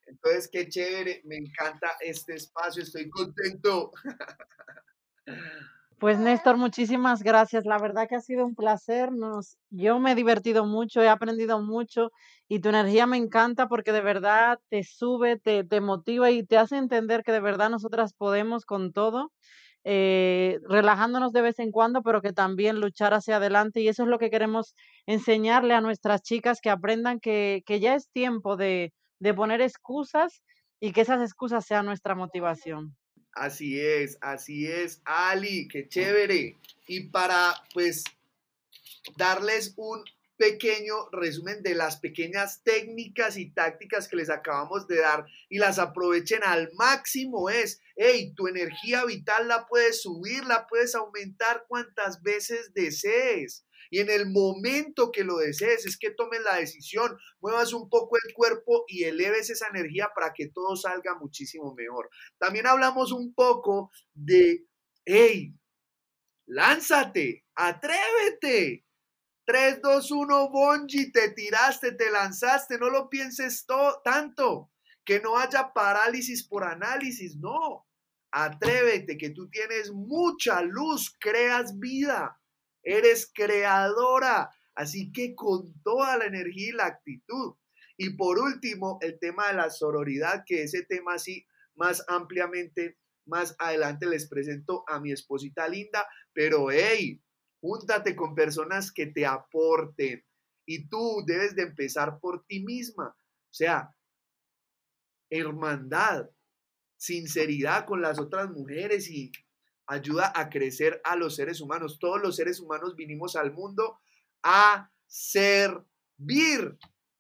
Entonces, 0.08 0.50
qué 0.52 0.68
chévere, 0.68 1.22
me 1.26 1.38
encanta 1.38 1.96
este 2.00 2.36
espacio, 2.36 2.84
estoy 2.84 3.10
contento. 3.10 3.92
Pues 6.00 6.20
Néstor, 6.20 6.58
muchísimas 6.58 7.24
gracias. 7.24 7.66
La 7.66 7.78
verdad 7.80 8.08
que 8.08 8.16
ha 8.16 8.22
sido 8.22 8.46
un 8.46 8.54
placer. 8.56 9.12
Nos, 9.12 9.58
yo 9.70 10.00
me 10.00 10.12
he 10.12 10.16
divertido 10.16 10.66
mucho, 10.66 11.02
he 11.02 11.08
aprendido 11.10 11.62
mucho 11.62 12.12
y 12.48 12.60
tu 12.60 12.70
energía 12.70 13.08
me 13.08 13.18
encanta 13.18 13.68
porque 13.68 13.92
de 13.94 14.02
verdad 14.02 14.60
te 14.70 14.84
sube, 14.84 15.38
te, 15.40 15.64
te 15.64 15.82
motiva 15.82 16.32
y 16.32 16.44
te 16.44 16.58
hace 16.58 16.78
entender 16.78 17.24
que 17.24 17.32
de 17.32 17.40
verdad 17.40 17.70
nosotras 17.70 18.14
podemos 18.14 18.66
con 18.66 18.92
todo, 18.94 19.32
eh, 19.86 20.60
relajándonos 20.68 21.32
de 21.32 21.42
vez 21.42 21.60
en 21.60 21.72
cuando, 21.72 22.04
pero 22.04 22.22
que 22.22 22.34
también 22.34 22.80
luchar 22.82 23.14
hacia 23.14 23.38
adelante. 23.38 23.82
Y 23.82 23.88
eso 23.88 24.04
es 24.04 24.10
lo 24.10 24.20
que 24.20 24.30
queremos 24.30 24.76
enseñarle 25.06 25.74
a 25.76 25.82
nuestras 25.82 26.22
chicas, 26.22 26.60
que 26.62 26.70
aprendan 26.70 27.20
que, 27.22 27.64
que 27.66 27.80
ya 27.80 27.96
es 27.96 28.10
tiempo 28.12 28.58
de, 28.58 28.94
de 29.20 29.34
poner 29.34 29.62
excusas 29.62 30.42
y 30.80 30.92
que 30.92 31.02
esas 31.02 31.22
excusas 31.22 31.66
sean 31.66 31.86
nuestra 31.86 32.16
motivación. 32.16 32.96
Así 33.36 33.82
es, 33.82 34.18
así 34.22 34.66
es, 34.66 35.02
Ali, 35.04 35.68
qué 35.68 35.90
chévere. 35.90 36.56
Y 36.88 37.02
para 37.10 37.54
pues 37.74 38.06
darles 39.18 39.74
un 39.76 40.06
pequeño 40.38 41.10
resumen 41.12 41.62
de 41.62 41.76
las 41.76 41.98
pequeñas 41.98 42.62
técnicas 42.64 43.38
y 43.38 43.50
tácticas 43.52 44.08
que 44.08 44.16
les 44.16 44.30
acabamos 44.30 44.88
de 44.88 44.98
dar 44.98 45.26
y 45.50 45.58
las 45.58 45.80
aprovechen 45.80 46.44
al 46.44 46.72
máximo 46.74 47.50
es, 47.50 47.82
hey, 47.98 48.34
tu 48.36 48.48
energía 48.48 49.04
vital 49.04 49.50
la 49.50 49.68
puedes 49.68 50.02
subir, 50.02 50.46
la 50.46 50.66
puedes 50.68 50.96
aumentar 50.96 51.66
cuantas 51.68 52.22
veces 52.22 52.74
desees. 52.74 53.65
Y 53.90 54.00
en 54.00 54.10
el 54.10 54.30
momento 54.30 55.12
que 55.12 55.24
lo 55.24 55.38
desees, 55.38 55.86
es 55.86 55.98
que 55.98 56.12
tomes 56.12 56.42
la 56.42 56.56
decisión, 56.56 57.18
muevas 57.40 57.74
un 57.74 57.90
poco 57.90 58.18
el 58.18 58.34
cuerpo 58.34 58.86
y 58.88 59.04
eleves 59.04 59.50
esa 59.50 59.68
energía 59.68 60.10
para 60.16 60.34
que 60.34 60.50
todo 60.50 60.76
salga 60.76 61.16
muchísimo 61.16 61.74
mejor. 61.76 62.10
También 62.38 62.68
hablamos 62.68 63.12
un 63.12 63.34
poco 63.34 63.92
de, 64.14 64.66
hey, 65.06 65.54
lánzate, 66.48 67.46
atrévete. 67.56 68.84
3, 69.48 69.80
2, 69.80 70.12
1, 70.12 70.50
Bonji, 70.50 71.12
te 71.12 71.30
tiraste, 71.30 71.92
te 71.92 72.10
lanzaste, 72.10 72.80
no 72.80 72.90
lo 72.90 73.10
pienses 73.10 73.68
tanto, 74.04 74.72
que 75.06 75.20
no 75.20 75.38
haya 75.38 75.72
parálisis 75.72 76.48
por 76.48 76.64
análisis, 76.64 77.38
no. 77.38 77.86
Atrévete, 78.32 79.18
que 79.18 79.30
tú 79.30 79.48
tienes 79.48 79.92
mucha 79.92 80.64
luz, 80.64 81.16
creas 81.20 81.78
vida 81.78 82.40
eres 82.86 83.30
creadora. 83.34 84.50
Así 84.76 85.12
que 85.12 85.36
con 85.36 85.74
toda 85.84 86.18
la 86.18 86.26
energía 86.26 86.70
y 86.70 86.72
la 86.72 86.86
actitud. 86.86 87.56
Y 87.98 88.12
por 88.12 88.40
último, 88.40 89.00
el 89.02 89.20
tema 89.20 89.48
de 89.48 89.54
la 89.54 89.70
sororidad, 89.70 90.44
que 90.46 90.64
ese 90.64 90.84
tema 90.84 91.16
así 91.16 91.46
más 91.76 92.04
ampliamente, 92.08 92.98
más 93.26 93.56
adelante 93.60 94.06
les 94.06 94.28
presento 94.28 94.84
a 94.88 95.00
mi 95.00 95.12
esposita 95.12 95.68
linda, 95.68 96.06
pero 96.34 96.72
hey, 96.72 97.22
júntate 97.62 98.16
con 98.16 98.36
personas 98.36 98.92
que 98.92 99.08
te 99.08 99.26
aporten. 99.26 100.24
Y 100.68 100.88
tú 100.88 101.24
debes 101.26 101.56
de 101.56 101.64
empezar 101.64 102.20
por 102.20 102.46
ti 102.46 102.64
misma. 102.64 103.08
O 103.10 103.54
sea, 103.54 103.96
hermandad, 105.30 106.30
sinceridad 106.98 107.86
con 107.86 108.02
las 108.02 108.20
otras 108.20 108.50
mujeres 108.50 109.10
y 109.10 109.32
ayuda 109.88 110.32
a 110.36 110.50
crecer 110.50 111.02
a 111.04 111.16
los 111.16 111.36
seres 111.36 111.62
humanos. 111.62 112.00
Todos 112.00 112.22
los 112.22 112.36
seres 112.36 112.60
humanos 112.60 112.96
vinimos 112.96 113.36
al 113.36 113.54
mundo 113.54 114.00
a 114.44 114.92
servir, 115.08 116.78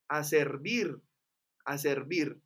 a 0.07 0.24
servir, 0.24 1.01
a 1.66 1.78
servir. 1.78 2.41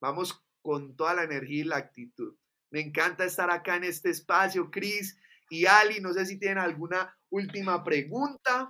Vamos 0.00 0.44
con 0.62 0.96
toda 0.96 1.14
la 1.14 1.22
energía 1.24 1.60
y 1.60 1.64
la 1.64 1.76
actitud. 1.76 2.36
Me 2.70 2.80
encanta 2.80 3.24
estar 3.24 3.50
acá 3.50 3.76
en 3.76 3.84
este 3.84 4.10
espacio, 4.10 4.70
Cris 4.70 5.18
y 5.50 5.66
Ali. 5.66 6.00
No 6.00 6.12
sé 6.12 6.26
si 6.26 6.38
tienen 6.38 6.58
alguna 6.58 7.16
última 7.30 7.82
pregunta. 7.82 8.68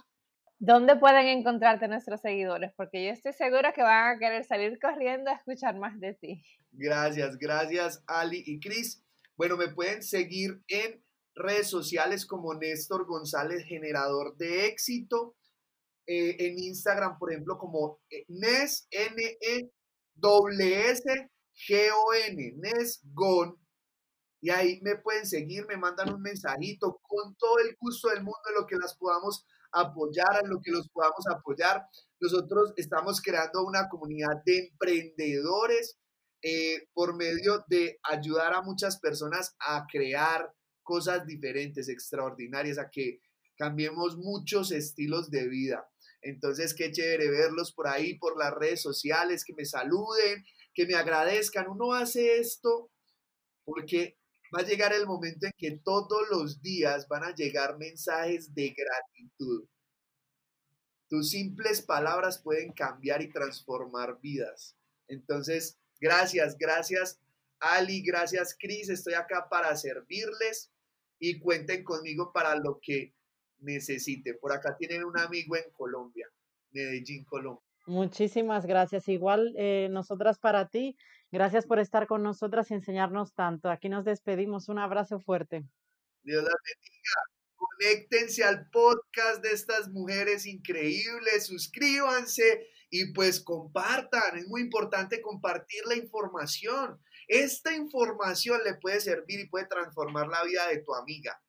¿Dónde 0.60 0.96
pueden 0.96 1.26
encontrarte 1.26 1.86
nuestros 1.86 2.20
seguidores? 2.20 2.72
Porque 2.76 3.04
yo 3.04 3.12
estoy 3.12 3.32
segura 3.32 3.72
que 3.72 3.82
van 3.82 4.16
a 4.16 4.18
querer 4.18 4.44
salir 4.44 4.78
corriendo 4.80 5.30
a 5.30 5.34
escuchar 5.34 5.76
más 5.78 5.98
de 6.00 6.14
ti. 6.14 6.42
Gracias, 6.72 7.38
gracias 7.38 8.02
Ali 8.06 8.42
y 8.44 8.58
Cris. 8.58 9.04
Bueno, 9.38 9.56
me 9.56 9.68
pueden 9.68 10.02
seguir 10.02 10.60
en 10.66 11.00
redes 11.36 11.68
sociales 11.68 12.26
como 12.26 12.54
Néstor 12.54 13.06
González, 13.06 13.64
generador 13.66 14.36
de 14.36 14.66
éxito. 14.66 15.36
Eh, 16.08 16.34
en 16.40 16.58
Instagram, 16.58 17.18
por 17.18 17.30
ejemplo, 17.30 17.56
como 17.56 18.00
eh, 18.10 18.24
Nes, 18.26 18.88
Nesgon. 22.56 23.56
Y 24.40 24.50
ahí 24.50 24.80
me 24.82 24.96
pueden 24.96 25.24
seguir, 25.24 25.66
me 25.66 25.76
mandan 25.76 26.12
un 26.12 26.20
mensajito 26.20 26.98
con 27.02 27.36
todo 27.36 27.58
el 27.60 27.76
gusto 27.78 28.08
del 28.08 28.24
mundo 28.24 28.40
en 28.48 28.60
lo 28.60 28.66
que 28.66 28.74
las 28.74 28.96
podamos 28.96 29.46
apoyar, 29.70 30.40
en 30.42 30.50
lo 30.50 30.60
que 30.60 30.72
los 30.72 30.88
podamos 30.88 31.24
apoyar. 31.32 31.86
Nosotros 32.18 32.72
estamos 32.76 33.20
creando 33.22 33.64
una 33.64 33.88
comunidad 33.88 34.42
de 34.44 34.70
emprendedores 34.70 35.96
eh, 36.42 36.86
por 36.92 37.16
medio 37.16 37.64
de 37.68 37.98
ayudar 38.02 38.54
a 38.54 38.62
muchas 38.62 38.98
personas 38.98 39.56
a 39.58 39.86
crear 39.90 40.52
cosas 40.82 41.26
diferentes, 41.26 41.88
extraordinarias, 41.88 42.78
a 42.78 42.90
que 42.90 43.20
cambiemos 43.56 44.16
muchos 44.16 44.70
estilos 44.72 45.30
de 45.30 45.48
vida. 45.48 45.88
Entonces, 46.22 46.74
qué 46.74 46.90
chévere 46.90 47.30
verlos 47.30 47.72
por 47.72 47.88
ahí, 47.88 48.18
por 48.18 48.38
las 48.38 48.54
redes 48.54 48.82
sociales, 48.82 49.44
que 49.44 49.54
me 49.54 49.64
saluden, 49.64 50.44
que 50.74 50.86
me 50.86 50.94
agradezcan. 50.94 51.68
Uno 51.68 51.92
hace 51.92 52.38
esto 52.38 52.90
porque 53.64 54.16
va 54.54 54.60
a 54.62 54.66
llegar 54.66 54.92
el 54.92 55.06
momento 55.06 55.46
en 55.46 55.52
que 55.56 55.80
todos 55.84 56.28
los 56.30 56.62
días 56.62 57.06
van 57.08 57.24
a 57.24 57.34
llegar 57.34 57.78
mensajes 57.78 58.54
de 58.54 58.70
gratitud. 58.70 59.68
Tus 61.08 61.30
simples 61.30 61.82
palabras 61.82 62.40
pueden 62.42 62.72
cambiar 62.72 63.22
y 63.22 63.30
transformar 63.30 64.18
vidas. 64.20 64.76
Entonces, 65.08 65.78
gracias, 66.00 66.56
gracias 66.58 67.20
Ali, 67.60 68.02
gracias 68.02 68.56
Cris, 68.58 68.88
estoy 68.88 69.14
acá 69.14 69.48
para 69.48 69.76
servirles 69.76 70.70
y 71.18 71.38
cuenten 71.40 71.82
conmigo 71.82 72.32
para 72.32 72.54
lo 72.56 72.78
que 72.80 73.14
necesiten. 73.60 74.38
Por 74.40 74.52
acá 74.52 74.76
tienen 74.76 75.04
un 75.04 75.18
amigo 75.18 75.56
en 75.56 75.70
Colombia, 75.72 76.28
Medellín, 76.70 77.24
Colombia. 77.24 77.64
Muchísimas 77.86 78.66
gracias. 78.66 79.08
Igual 79.08 79.54
eh, 79.56 79.88
nosotras 79.90 80.38
para 80.38 80.68
ti. 80.68 80.96
Gracias 81.32 81.66
por 81.66 81.78
estar 81.78 82.06
con 82.06 82.22
nosotras 82.22 82.70
y 82.70 82.74
enseñarnos 82.74 83.34
tanto. 83.34 83.70
Aquí 83.70 83.88
nos 83.88 84.04
despedimos. 84.04 84.68
Un 84.68 84.78
abrazo 84.78 85.18
fuerte. 85.20 85.64
Dios 86.22 86.44
las 86.44 86.54
bendiga. 86.64 87.22
Conéctense 87.56 88.44
al 88.44 88.68
podcast 88.70 89.42
de 89.42 89.52
estas 89.52 89.88
mujeres 89.88 90.46
increíbles, 90.46 91.46
suscríbanse 91.46 92.68
y 92.90 93.12
pues 93.12 93.40
compartan. 93.40 94.38
Es 94.38 94.46
muy 94.48 94.62
importante 94.62 95.20
compartir 95.20 95.82
la 95.86 95.96
información. 95.96 97.00
Esta 97.26 97.74
información 97.74 98.60
le 98.64 98.74
puede 98.74 99.00
servir 99.00 99.40
y 99.40 99.48
puede 99.48 99.66
transformar 99.66 100.28
la 100.28 100.42
vida 100.44 100.66
de 100.68 100.78
tu 100.78 100.94
amiga. 100.94 101.40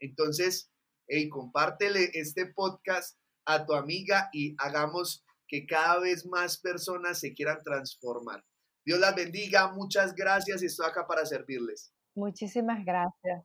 Entonces, 0.00 0.70
hey, 1.06 1.28
compártele 1.28 2.10
este 2.14 2.46
podcast 2.46 3.18
a 3.46 3.64
tu 3.64 3.74
amiga 3.74 4.28
y 4.32 4.54
hagamos 4.58 5.24
que 5.46 5.66
cada 5.66 6.00
vez 6.00 6.26
más 6.26 6.58
personas 6.58 7.20
se 7.20 7.32
quieran 7.32 7.62
transformar. 7.64 8.44
Dios 8.84 9.00
las 9.00 9.14
bendiga, 9.14 9.72
muchas 9.72 10.14
gracias 10.14 10.62
y 10.62 10.66
estoy 10.66 10.86
acá 10.86 11.06
para 11.06 11.24
servirles. 11.24 11.92
Muchísimas 12.14 12.84
gracias. 12.84 13.44